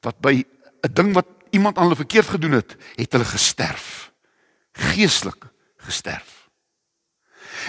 wat 0.00 0.18
by 0.20 0.44
'n 0.82 0.92
ding 0.92 1.14
wat 1.14 1.26
iemand 1.50 1.76
aan 1.76 1.82
hulle 1.82 1.96
verkeerd 1.96 2.26
gedoen 2.26 2.52
het, 2.52 2.76
het 2.94 3.12
hulle 3.12 3.24
gesterf. 3.24 4.12
Geestelik 4.72 5.44
gesterf. 5.76 6.48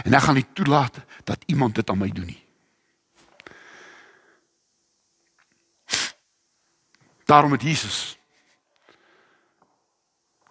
En 0.04 0.14
ek 0.14 0.22
gaan 0.22 0.36
nie 0.36 0.48
toelaat 0.54 1.00
dat 1.24 1.44
iemand 1.46 1.76
dit 1.76 1.90
aan 1.90 1.98
my 1.98 2.10
doen 2.10 2.26
nie. 2.26 2.44
Daarom 7.26 7.52
het 7.52 7.62
Jesus 7.62 8.18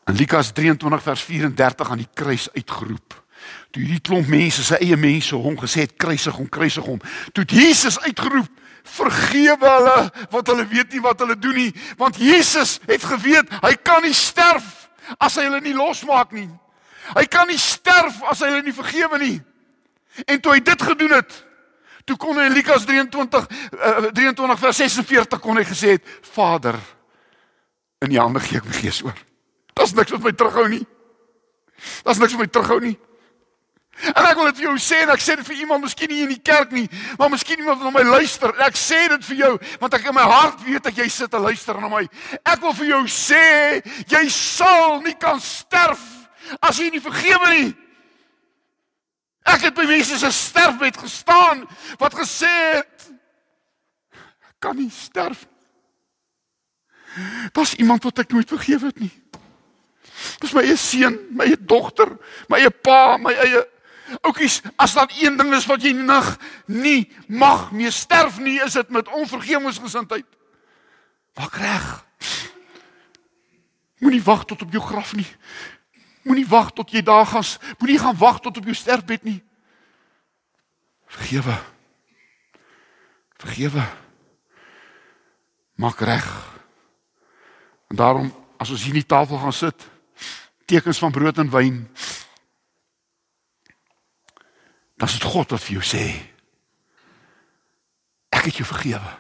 in 0.05 0.15
Lukas 0.15 0.53
23 0.53 1.03
vers 1.03 1.23
34 1.23 1.91
aan 1.91 2.03
die 2.03 2.09
kruis 2.15 2.53
uitgeroep. 2.53 3.25
Toe 3.71 3.83
hierdie 3.83 4.01
klomp 4.01 4.29
mense, 4.31 4.63
sy 4.65 4.79
eie 4.85 4.97
mense 4.97 5.35
hom 5.35 5.57
gesê 5.59 5.87
het 5.87 5.97
kruisig 5.99 6.37
hom, 6.37 6.49
kruisig 6.49 6.85
hom. 6.85 7.01
Toe 7.33 7.43
het 7.45 7.55
Jesus 7.57 7.99
uitgeroep, 8.01 8.51
vergewe 8.89 9.71
hulle 9.71 9.97
want 10.31 10.53
hulle 10.53 10.67
weet 10.71 10.93
nie 10.93 11.03
wat 11.05 11.21
hulle 11.21 11.39
doen 11.39 11.55
nie, 11.55 11.73
want 11.99 12.17
Jesus 12.21 12.79
het 12.87 13.05
geweet 13.05 13.51
hy 13.63 13.75
kan 13.83 14.03
nie 14.03 14.15
sterf 14.17 14.89
as 15.23 15.37
hy 15.39 15.47
hulle 15.47 15.61
nie 15.63 15.75
losmaak 15.77 16.33
nie. 16.35 16.49
Hy 17.15 17.27
kan 17.31 17.47
nie 17.47 17.61
sterf 17.61 18.19
as 18.27 18.41
hy 18.43 18.51
hulle 18.51 18.65
nie 18.67 18.75
vergewe 18.75 19.19
nie. 19.23 19.37
En 20.27 20.41
toe 20.41 20.57
hy 20.57 20.63
dit 20.65 20.83
gedoen 20.83 21.15
het, 21.19 21.43
Toe 22.07 22.15
kon 22.23 22.39
hy 22.39 22.45
in 22.47 22.55
Lukas 22.55 22.85
23 22.87 23.47
uh, 23.75 24.11
23 24.15 24.61
vers 24.63 24.79
46 24.79 25.41
kon 25.43 25.59
hy 25.59 25.65
gesê 25.67 25.97
het: 25.97 26.05
"Vader, 26.37 26.79
in 28.05 28.15
U 28.15 28.21
hande 28.21 28.43
gee 28.45 28.61
ek 28.61 28.69
my 28.69 28.77
gees 28.77 29.01
oor." 29.03 29.17
Daar's 29.75 29.95
niks 29.97 30.15
wat 30.15 30.23
my 30.23 30.33
terughou 30.33 30.69
nie. 30.71 30.85
Daar's 32.07 32.21
niks 32.23 32.37
wat 32.37 32.45
my 32.45 32.47
terughou 32.47 32.79
nie. 32.85 32.95
En 33.97 34.27
ek 34.29 34.37
wil 34.37 34.51
dit 34.51 34.59
vir 34.61 34.67
jou 34.67 34.75
sê 34.83 34.99
en 35.05 35.13
ek 35.15 35.23
sê 35.25 35.39
dit 35.41 35.47
vir 35.49 35.63
iemand 35.65 35.87
miskien 35.87 36.11
nie 36.13 36.21
in 36.27 36.33
die 36.35 36.43
kerk 36.45 36.75
nie, 36.77 36.85
maar 37.17 37.31
miskien 37.33 37.63
iemand 37.63 37.81
wat 37.81 37.89
na 37.89 37.95
my 37.95 38.05
luister. 38.05 38.53
Ek 38.67 38.77
sê 38.77 39.07
dit 39.09 39.25
vir 39.31 39.41
jou 39.41 39.53
want 39.81 39.97
ek 39.97 40.11
in 40.11 40.17
my 40.17 40.27
hart 40.29 40.61
weet 40.67 40.85
dat 40.85 41.01
jy 41.01 41.09
sit 41.13 41.33
en 41.35 41.47
luister 41.47 41.81
na 41.81 41.89
my. 41.89 42.05
Ek 42.45 42.61
wil 42.61 42.77
vir 42.77 42.91
jou 42.93 43.03
sê 43.09 43.81
jy 44.13 44.23
sal 44.33 45.01
nie 45.07 45.17
kan 45.17 45.41
sterf 45.41 46.03
as 46.61 46.79
jy 46.79 46.91
nie 46.93 47.03
vergewe 47.03 47.51
nie. 47.55 47.73
Ek 49.47 49.69
het 49.69 49.77
by 49.79 49.87
mense 49.89 50.19
se 50.21 50.31
sterfbed 50.35 50.99
gestaan 51.01 51.65
wat 52.01 52.17
gesê 52.19 52.53
het 52.77 53.11
ek 54.51 54.57
kan 54.61 54.77
nie 54.77 54.91
sterf 54.93 55.47
nie. 55.47 55.53
Daar's 57.53 57.75
iemand 57.81 58.05
wat 58.05 58.19
ek 58.19 58.33
nooit 58.33 58.49
vergewe 58.49 58.91
het 58.91 59.01
nie. 59.01 59.13
Dis 60.43 60.53
my 60.57 60.65
eie 60.65 60.77
seun, 60.81 61.17
my 61.37 61.47
eie 61.49 61.57
dogter, 61.57 62.13
my 62.53 62.61
eie 62.61 62.71
pa, 62.71 63.17
my 63.21 63.33
eie 63.33 63.63
oukies. 64.21 64.61
As 64.77 64.95
daar 64.95 65.13
een 65.19 65.37
ding 65.37 65.55
is 65.55 65.67
wat 65.67 65.83
jy 65.83 65.93
nog 65.93 66.37
nie 66.67 67.13
mag 67.29 67.71
meer 67.73 67.93
sterf 67.93 68.39
nie, 68.39 68.59
is 68.63 68.73
dit 68.73 68.91
met 68.91 69.09
onvergewensgesindheid. 69.09 70.27
Maak 71.37 71.55
reg. 71.61 72.05
Moenie 73.99 74.23
wag 74.23 74.45
tot 74.45 74.63
op 74.63 74.73
jou 74.73 74.83
graf 74.83 75.15
nie. 75.17 75.29
Moenie 76.23 76.47
wag 76.49 76.73
tot 76.73 76.91
jy 76.91 77.03
daar 77.03 77.27
gaan, 77.27 77.45
moenie 77.79 77.99
gaan 77.99 78.17
wag 78.19 78.41
tot 78.41 78.57
op 78.57 78.65
jou 78.65 78.75
sterfbed 78.75 79.25
nie. 79.25 79.39
Vergewe. 81.07 81.55
Vergewe. 83.37 83.85
Maak 85.77 86.01
reg. 86.01 86.27
En 87.89 87.97
daarom 87.97 88.33
as 88.57 88.71
ons 88.71 88.85
hier 88.85 88.97
nie 88.97 89.07
tafel 89.07 89.39
gaan 89.39 89.53
sit, 89.53 89.89
tekens 90.65 90.99
van 90.99 91.13
brood 91.13 91.39
en 91.39 91.51
wyn. 91.51 91.83
Dan 94.97 95.09
is 95.09 95.19
dit 95.19 95.29
God 95.29 95.51
wat 95.51 95.63
vir 95.63 95.77
jou 95.79 95.85
sê. 95.85 96.05
Ek 98.33 98.49
het 98.49 98.61
jou 98.61 98.67
vergewe. 98.69 99.13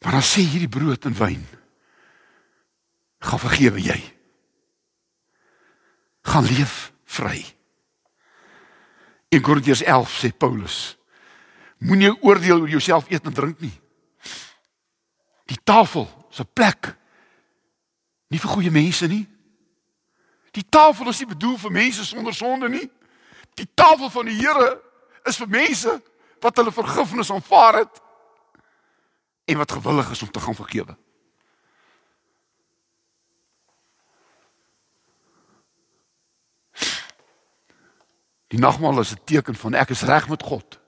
Maar 0.00 0.16
dan 0.18 0.24
sê 0.24 0.42
hierdie 0.42 0.70
brood 0.70 1.04
en 1.04 1.16
wyn 1.18 1.42
gaan 3.20 3.42
vergewe 3.42 3.82
jy 3.84 3.98
gaan 6.30 6.44
leef 6.44 6.92
vry. 7.04 7.44
In 9.28 9.42
Korintiërs 9.42 9.82
11 9.82 10.16
sê 10.18 10.30
Paulus: 10.36 10.96
Moenie 11.78 12.12
oordeel 12.22 12.60
oor 12.60 12.68
jouself 12.68 13.08
eet 13.10 13.24
en 13.24 13.34
drink 13.34 13.60
nie. 13.60 13.74
Die 15.50 15.58
tafel 15.64 16.06
is 16.30 16.40
'n 16.40 16.52
plek 16.52 16.96
nie 18.28 18.38
vir 18.38 18.50
goeie 18.50 18.70
mense 18.70 19.06
nie. 19.06 19.26
Die 20.50 20.68
tafel 20.68 21.08
is 21.08 21.18
nie 21.18 21.28
bedoel 21.28 21.58
vir 21.58 21.70
mense 21.70 22.04
sonder 22.04 22.34
sonde 22.34 22.68
nie. 22.68 22.90
Die 23.54 23.68
tafel 23.74 24.10
van 24.10 24.26
die 24.26 24.38
Here 24.38 24.80
is 25.24 25.36
vir 25.36 25.48
mense 25.48 26.02
wat 26.40 26.56
hulle 26.56 26.72
vergifnis 26.72 27.30
aanvaar 27.30 27.74
het 27.82 28.02
en 29.44 29.56
wat 29.56 29.72
gewillig 29.72 30.10
is 30.10 30.22
om 30.22 30.30
te 30.30 30.40
gaan 30.40 30.54
vergewe. 30.54 30.96
Die 38.50 38.58
nagmaal 38.58 39.00
is 39.00 39.12
'n 39.12 39.24
teken 39.24 39.54
van 39.54 39.74
ek 39.74 39.90
is 39.90 40.02
reg 40.02 40.28
met 40.28 40.42
God. 40.42 40.80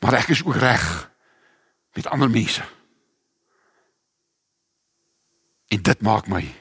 Maar 0.00 0.12
ek 0.12 0.28
is 0.28 0.44
ook 0.44 0.54
reg 0.54 1.10
met 1.92 2.06
ander 2.06 2.30
mense. 2.30 2.64
En 5.68 5.82
dit 5.82 6.00
maak 6.00 6.26
my 6.26 6.54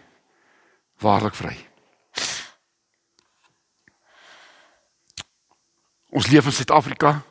waarlik 0.97 1.35
vry. 1.35 1.68
Ons 6.09 6.27
leef 6.27 6.45
in 6.45 6.51
Suid-Afrika. 6.51 7.23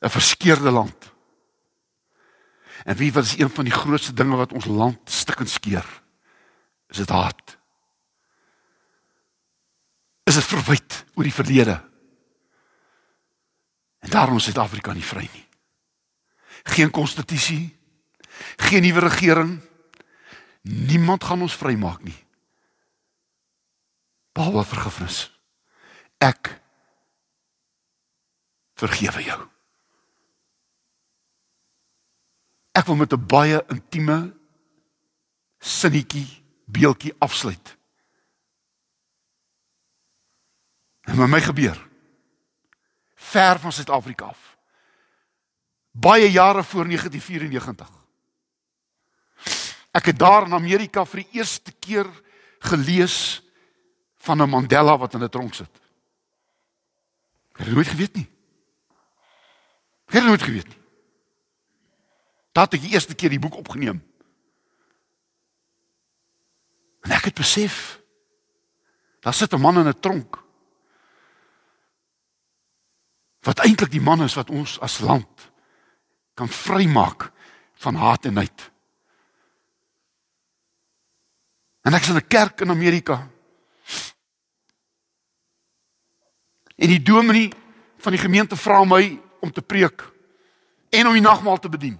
'n 0.00 0.10
Verskeurde 0.10 0.70
land. 0.70 1.12
En 2.84 2.96
wie 2.96 3.12
wat 3.12 3.24
is 3.24 3.38
een 3.38 3.50
van 3.50 3.64
die 3.64 3.72
grootste 3.72 4.12
dinge 4.12 4.36
wat 4.36 4.52
ons 4.52 4.64
land 4.64 5.10
stikkend 5.10 5.50
skeer? 5.50 6.02
Is 6.86 6.96
dit 6.96 7.08
haat? 7.08 7.58
Is 10.22 10.34
dit 10.34 10.44
verwyd 10.44 11.04
oor 11.14 11.22
die 11.22 11.34
verlede? 11.34 11.82
En 13.98 14.10
daarom 14.10 14.36
is 14.36 14.44
Suid-Afrika 14.44 14.92
nie 14.92 15.04
vry 15.04 15.28
nie. 15.32 15.46
Geen 16.62 16.90
konstitusie, 16.90 17.78
geen 18.56 18.82
nuwe 18.82 19.00
regering. 19.00 19.60
Niemand 20.62 21.24
gaan 21.24 21.42
ons 21.42 21.54
vrymaak 21.56 22.02
nie. 22.02 22.26
Behalwe 24.32 24.64
vergifnis. 24.64 25.35
Ek 26.26 26.50
vergewe 28.76 29.22
jou. 29.24 29.40
Ek 32.76 32.86
wil 32.88 32.96
met 32.96 33.12
'n 33.12 33.26
baie 33.26 33.64
intieme 33.68 34.34
sinnetjie 35.58 36.44
beeltjie 36.64 37.14
afsluit. 37.18 37.76
En 41.06 41.18
met 41.18 41.28
my 41.28 41.40
gebeur 41.40 41.78
ver 43.14 43.58
van 43.58 43.72
Suid-Afrika 43.72 44.24
af. 44.24 44.56
Baie 45.90 46.30
jare 46.30 46.64
voor 46.64 46.86
1994. 46.86 47.90
Ek 49.90 50.04
het 50.04 50.18
daar 50.18 50.46
in 50.46 50.52
Amerika 50.52 51.04
vir 51.04 51.22
die 51.24 51.40
eerste 51.40 51.72
keer 51.72 52.06
gelees 52.58 53.42
van 54.16 54.42
'n 54.42 54.48
Mandela 54.48 54.98
wat 54.98 55.14
in 55.14 55.22
'n 55.22 55.28
tronk 55.28 55.54
sit. 55.54 55.85
Het 57.56 57.72
nooit 57.72 57.86
geweet 57.86 58.14
nie. 58.14 58.28
Het 60.06 60.24
nooit 60.24 60.42
geweet 60.42 60.68
nie. 60.68 60.80
Dat 62.52 62.74
ek 62.74 62.80
die 62.80 62.92
eerste 62.92 63.14
keer 63.14 63.32
die 63.32 63.40
boek 63.40 63.56
opgeneem. 63.56 64.00
En 67.00 67.14
ek 67.14 67.30
het 67.30 67.38
besef 67.38 68.00
daar 69.20 69.34
sit 69.34 69.52
'n 69.52 69.60
man 69.60 69.78
in 69.78 69.88
'n 69.88 70.00
tronk 70.00 70.44
wat 73.46 73.58
eintlik 73.58 73.90
die 73.90 74.00
man 74.00 74.22
is 74.22 74.34
wat 74.34 74.50
ons 74.50 74.80
as 74.80 74.98
land 74.98 75.50
kan 76.34 76.48
vrymaak 76.48 77.30
van 77.74 77.94
haat 77.94 78.24
en 78.24 78.32
nait. 78.32 78.70
En 81.86 81.94
ek 81.94 82.02
is 82.02 82.08
in 82.08 82.16
'n 82.16 82.26
kerk 82.26 82.60
in 82.60 82.70
Amerika. 82.70 83.28
En 86.76 86.88
die 86.88 87.02
dominee 87.02 87.52
van 87.96 88.12
die 88.12 88.20
gemeente 88.20 88.56
vra 88.56 88.84
my 88.84 89.20
om 89.40 89.52
te 89.52 89.62
preek 89.62 90.04
en 90.88 91.06
om 91.06 91.12
die 91.12 91.24
nagmaal 91.24 91.58
te 91.58 91.68
bedien. 91.68 91.96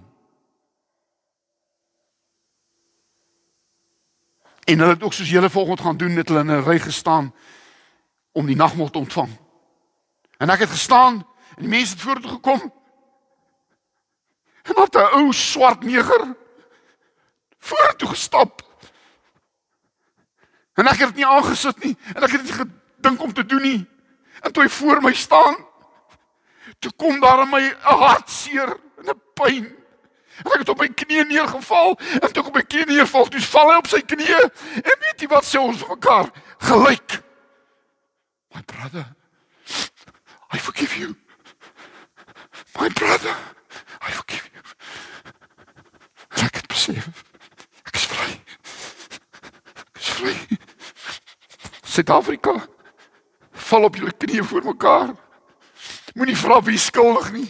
En 4.63 4.79
hulle 4.79 4.93
het 4.93 5.03
ook 5.03 5.13
soos 5.13 5.29
julle 5.29 5.49
volgende 5.49 5.81
gaan 5.81 5.97
doen 5.97 6.13
met 6.13 6.27
hulle 6.27 6.39
in 6.39 6.51
'n 6.51 6.63
ry 6.63 6.79
gestaan 6.79 7.33
om 8.31 8.45
die 8.45 8.55
nagmaal 8.55 8.89
te 8.89 8.97
ontvang. 8.97 9.37
En 10.37 10.49
ek 10.49 10.59
het 10.59 10.69
gestaan 10.69 11.13
en 11.55 11.61
die 11.63 11.67
mense 11.67 11.93
het 11.93 12.01
vorentoe 12.01 12.31
gekom. 12.31 12.73
En 14.63 14.73
wat 14.73 14.95
'n 14.95 15.13
ou 15.17 15.33
swart 15.33 15.83
neger 15.83 16.35
vorentoe 17.59 18.09
gestap. 18.09 18.61
En 20.73 20.87
ek 20.87 20.97
het 20.97 21.07
dit 21.07 21.15
nie 21.15 21.25
aangesit 21.25 21.83
nie 21.83 21.97
en 22.13 22.23
ek 22.23 22.31
het 22.31 22.41
dit 22.41 22.51
gedink 22.51 23.21
om 23.21 23.33
te 23.33 23.45
doen 23.45 23.61
nie. 23.61 23.96
En 24.41 24.51
toe 24.51 24.63
hy 24.63 24.69
voor 24.69 25.01
my 25.01 25.13
staan, 25.13 25.57
toe 26.79 26.91
kom 26.95 27.19
daar 27.19 27.41
in 27.41 27.49
my 27.49 27.63
'n 27.63 27.97
hartseer 28.03 28.77
en 28.97 29.09
'n 29.09 29.21
pyn. 29.33 29.65
En 30.37 30.51
ek 30.51 30.59
het 30.59 30.69
op 30.69 30.79
my 30.79 30.87
knieë 30.89 31.25
neergeval 31.27 31.99
en 32.21 32.33
toe 32.33 32.43
ek 32.43 32.47
op 32.47 32.55
my 32.55 32.63
knieë 32.63 32.85
neerval, 32.85 33.25
toe 33.27 33.41
val 33.41 33.71
hy 33.71 33.77
op 33.77 33.87
sy 33.87 34.01
knieë 34.01 34.41
en 34.83 34.99
weet 35.01 35.21
jy 35.21 35.27
wat 35.27 35.45
sê 35.45 35.57
ons 35.59 35.87
mekaar? 35.87 36.29
Gelyk. 36.57 37.21
My 38.53 38.61
brother, 38.61 39.05
I 40.53 40.57
forgive 40.57 40.97
you. 40.97 41.15
My 42.79 42.89
brother, 42.89 43.35
I 44.01 44.11
forgive 44.11 44.49
you. 44.53 44.61
En 46.37 46.45
ek 46.45 46.55
het 46.61 46.67
besef 46.67 47.09
ek 47.83 47.95
is 47.95 48.05
vry. 48.05 48.31
Ek 49.95 50.01
is 50.01 50.09
vry. 50.09 50.35
Suid-Afrika 51.83 52.76
val 53.67 53.87
op 53.87 53.95
julle 53.99 54.13
knieë 54.15 54.43
voor 54.47 54.63
mekaar. 54.63 55.13
Moenie 56.15 56.37
vra 56.37 56.61
wie 56.63 56.79
skuldig 56.79 57.31
nie. 57.35 57.49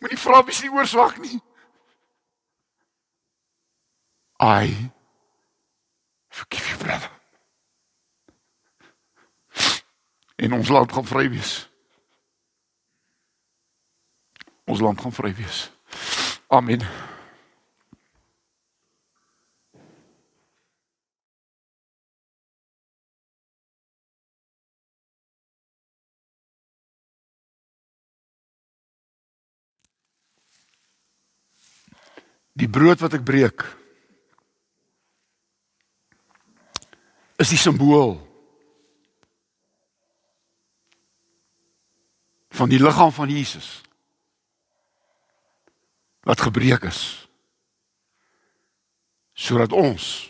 Moenie 0.00 0.18
vra 0.18 0.42
wie 0.44 0.56
die 0.60 0.72
oorsaak 0.72 1.18
nie. 1.22 1.40
I 4.38 4.90
forgive 6.28 6.68
you 6.68 6.78
brother. 6.78 7.10
En 10.36 10.52
ons 10.52 10.68
land 10.68 10.92
gaan 10.92 11.06
vry 11.06 11.26
wees. 11.30 11.54
Ons 14.64 14.80
land 14.80 15.00
gaan 15.00 15.12
vry 15.12 15.34
wees. 15.34 15.70
Amen. 16.46 16.86
Die 32.58 32.68
brood 32.68 32.98
wat 32.98 33.14
ek 33.14 33.26
breek 33.26 33.62
is 37.38 37.52
die 37.54 37.60
simbool 37.60 38.16
van 42.58 42.72
die 42.72 42.80
liggaam 42.82 43.14
van 43.14 43.30
Jesus 43.30 43.78
wat 46.26 46.42
gebreek 46.42 46.82
is 46.90 47.02
sodat 49.38 49.72
ons 49.72 50.26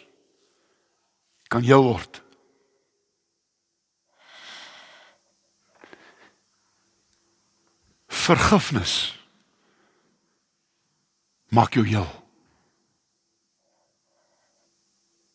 kan 1.49 1.65
heel 1.65 1.81
word. 1.83 2.21
Vergifnis 8.13 9.18
maak 11.49 11.75
jou 11.75 11.87
heel. 11.87 12.09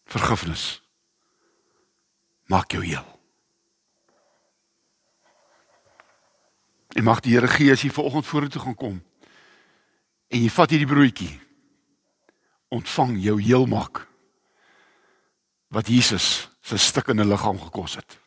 Vergifnis 0.05 0.81
maak 2.45 2.71
jou 2.71 2.83
heel. 2.85 3.05
En 6.93 7.03
mag 7.03 7.23
die 7.25 7.33
Here 7.33 7.49
gee 7.49 7.71
as 7.73 7.81
jy 7.81 7.89
vanoggend 7.89 8.27
vorentoe 8.29 8.61
gaan 8.61 8.77
kom 8.77 8.99
en 10.33 10.41
jy 10.41 10.49
vat 10.53 10.73
hierdie 10.73 10.89
broodjie 10.89 11.33
ontvang 12.73 13.15
jou 13.21 13.37
heel 13.41 13.65
maak 13.69 14.03
wat 15.73 15.89
Jesus 15.89 16.49
se 16.61 16.77
stikkende 16.77 17.25
liggaam 17.25 17.57
gekos 17.61 17.97
het. 17.97 18.19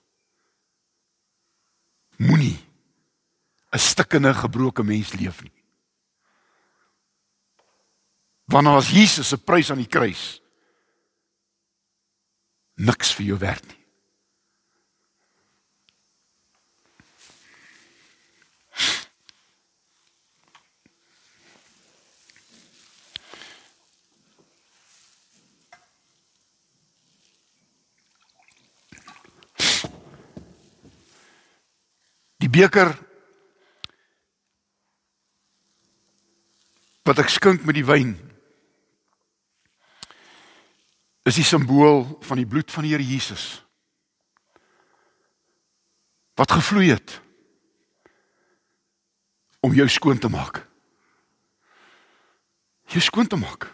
Moenie 2.19 2.59
'n 3.71 3.79
stikkende 3.79 4.35
gebroke 4.35 4.83
mens 4.83 5.13
leef 5.13 5.43
nie. 5.43 5.66
Wanneer 8.47 8.73
was 8.73 8.91
Jesus 8.91 9.29
se 9.29 9.39
prys 9.39 9.71
aan 9.71 9.83
die 9.83 9.91
kruis? 9.91 10.41
Niks 12.75 13.11
vir 13.17 13.33
jou 13.33 13.39
werd 13.43 13.67
nie. 13.67 13.75
Die 32.37 32.53
beker 32.53 32.93
wat 37.07 37.19
ek 37.19 37.33
skink 37.33 37.67
met 37.67 37.75
die 37.75 37.87
wyn 37.87 38.15
is 41.27 41.35
die 41.35 41.45
simbool 41.45 42.05
van 42.23 42.39
die 42.39 42.47
bloed 42.47 42.71
van 42.71 42.87
die 42.87 42.95
Here 42.95 43.07
Jesus 43.07 43.67
wat 46.37 46.53
gevloei 46.53 46.91
het 46.93 47.21
om 49.65 49.73
jou 49.75 49.89
skoon 49.89 50.19
te 50.19 50.29
maak. 50.29 50.61
Jou 52.93 53.01
skoon 53.03 53.27
te 53.27 53.39
maak. 53.41 53.67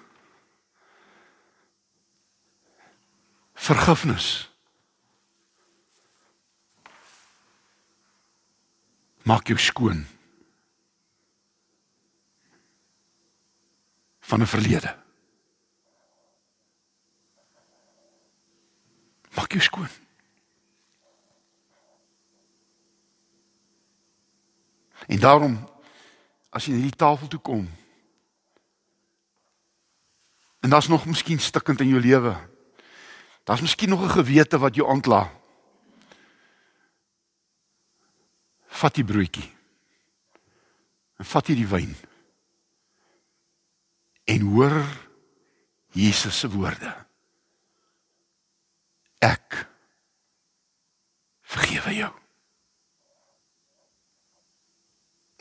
Vergifnis. 3.55 4.28
Maak 9.28 9.50
jou 9.50 9.59
skoon 9.59 10.07
van 14.20 14.40
'n 14.40 14.46
verlede. 14.46 15.01
Maak 19.34 19.52
jou 19.52 19.62
skoon. 19.62 19.88
En 25.06 25.18
daarom 25.18 25.56
as 26.52 26.66
jy 26.66 26.76
na 26.76 26.84
die 26.86 26.96
tafel 26.96 27.28
toe 27.28 27.40
kom 27.40 27.64
en 30.62 30.70
daar's 30.70 30.88
nog 30.88 31.06
miskien 31.06 31.40
stikkend 31.42 31.80
in 31.80 31.88
jou 31.88 32.00
lewe. 32.00 32.36
Daar's 33.42 33.60
miskien 33.60 33.88
nog 33.88 34.02
'n 34.02 34.10
gewete 34.10 34.58
wat 34.58 34.74
jou 34.74 34.90
aankla. 34.90 35.32
Vat 38.66 38.94
die 38.94 39.04
broodjie. 39.04 39.50
En 41.16 41.24
vat 41.24 41.46
jy 41.46 41.54
die 41.54 41.66
wyn. 41.66 41.96
En 44.24 44.40
hoor 44.40 44.86
Jesus 45.90 46.38
se 46.38 46.50
woorde. 46.50 47.06
Ek 49.22 49.66
vergewe 51.46 51.94
jou. 51.94 52.10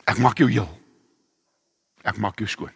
Ek 0.06 0.18
maak 0.22 0.38
jou 0.38 0.46
heel. 0.50 0.68
Ek 2.06 2.18
maak 2.22 2.38
jou 2.38 2.46
skoon. 2.50 2.74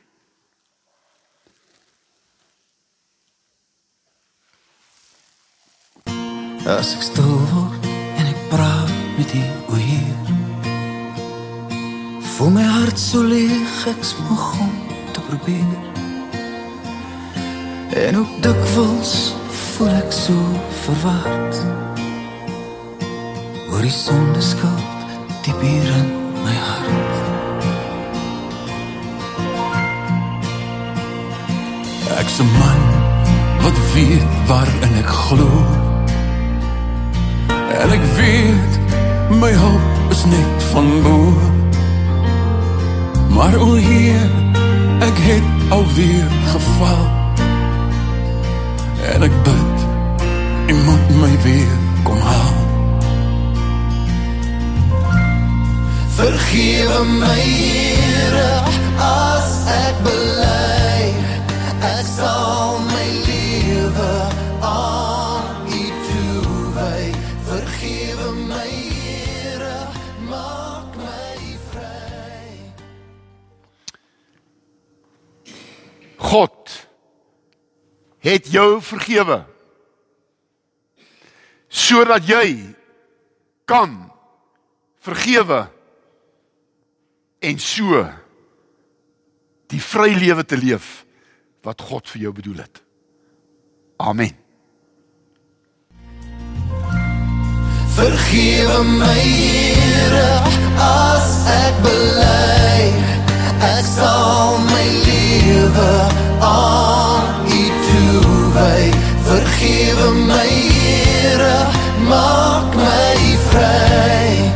As 6.67 6.97
ek 6.97 7.03
stil 7.07 7.39
word 7.53 7.87
en 8.19 8.27
ek 8.27 8.41
praat 8.51 8.91
met 9.15 9.31
U, 9.39 9.45
o 9.71 9.79
Heer. 9.79 10.35
Voel 12.35 12.51
my 12.59 12.67
hart 12.67 12.99
so 12.99 13.23
leeg, 13.23 13.77
ek 13.87 14.03
smag 14.03 14.49
om 14.67 14.75
te 15.15 15.23
probeer. 15.31 15.79
En 18.03 18.19
ook 18.19 18.33
dikwels 18.43 19.15
voel 19.77 19.93
ek 19.93 20.13
so 20.13 20.35
verward. 20.85 21.57
Oor 23.69 23.83
die 23.85 23.93
sonde 23.93 24.41
skuld 24.41 25.11
diep 25.45 25.59
hier 25.61 25.91
in 25.99 26.07
my 26.41 26.55
hart. 26.69 27.17
Ek's 32.23 32.39
'n 32.41 32.49
man 32.61 32.81
wat 33.65 33.79
weet 33.93 34.33
waarin 34.49 34.97
ek 35.03 35.11
glo. 35.25 35.51
En 37.83 37.93
ek 37.99 38.07
weet 38.17 38.73
my 39.43 39.53
hulp 39.53 40.11
is 40.11 40.25
net 40.25 40.57
van 40.73 40.89
bo. 41.05 41.19
Maar 43.37 43.55
o 43.61 43.75
Heer, 43.75 44.31
ek 45.01 45.17
het 45.29 45.47
alweer 45.69 46.29
geval. 46.53 47.16
En 49.15 49.23
ek 49.23 49.35
bid, 49.47 49.85
U 50.67 50.75
moet 50.75 51.11
my 51.21 51.33
weer 51.43 51.75
kom 52.03 52.21
haal. 52.21 52.55
Vergewe 56.17 57.05
my, 57.21 57.41
Here, 57.41 58.51
as 58.99 59.53
ek 59.71 60.01
bely. 60.07 61.13
Ek 61.93 62.07
sal 62.17 62.81
my 62.91 63.07
lewe 63.29 64.36
het 78.27 78.51
jou 78.51 78.81
vergewe 78.83 79.45
sodat 81.69 82.27
jy 82.27 82.75
kan 83.69 83.95
vergewe 85.03 85.67
en 87.47 87.59
so 87.63 88.03
die 89.71 89.83
vry 89.83 90.15
lewe 90.19 90.45
te 90.47 90.59
leef 90.59 91.05
wat 91.67 91.83
God 91.83 92.07
vir 92.07 92.27
jou 92.27 92.33
bedoel 92.33 92.63
het. 92.63 92.83
Amen. 93.99 94.35
Vergewe 97.97 98.83
my, 98.85 99.19
Here, 99.19 100.31
as 100.87 101.31
ek 101.57 101.83
bely. 101.83 102.89
Ek 103.73 103.85
sal 103.89 104.59
my 104.69 104.87
lewe 105.09 105.93
aan 106.45 107.16
wy 108.57 108.91
vergewe 109.29 110.09
my 110.29 110.53
Here 110.81 111.59
maak 112.09 112.75
my 112.75 113.21
vry 113.49 114.53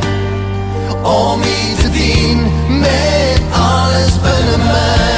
om 1.03 1.41
U 1.41 1.61
te 1.81 1.89
dien 1.97 2.39
met 2.81 3.41
alles 3.51 4.15
binne 4.25 4.57
my. 4.65 5.10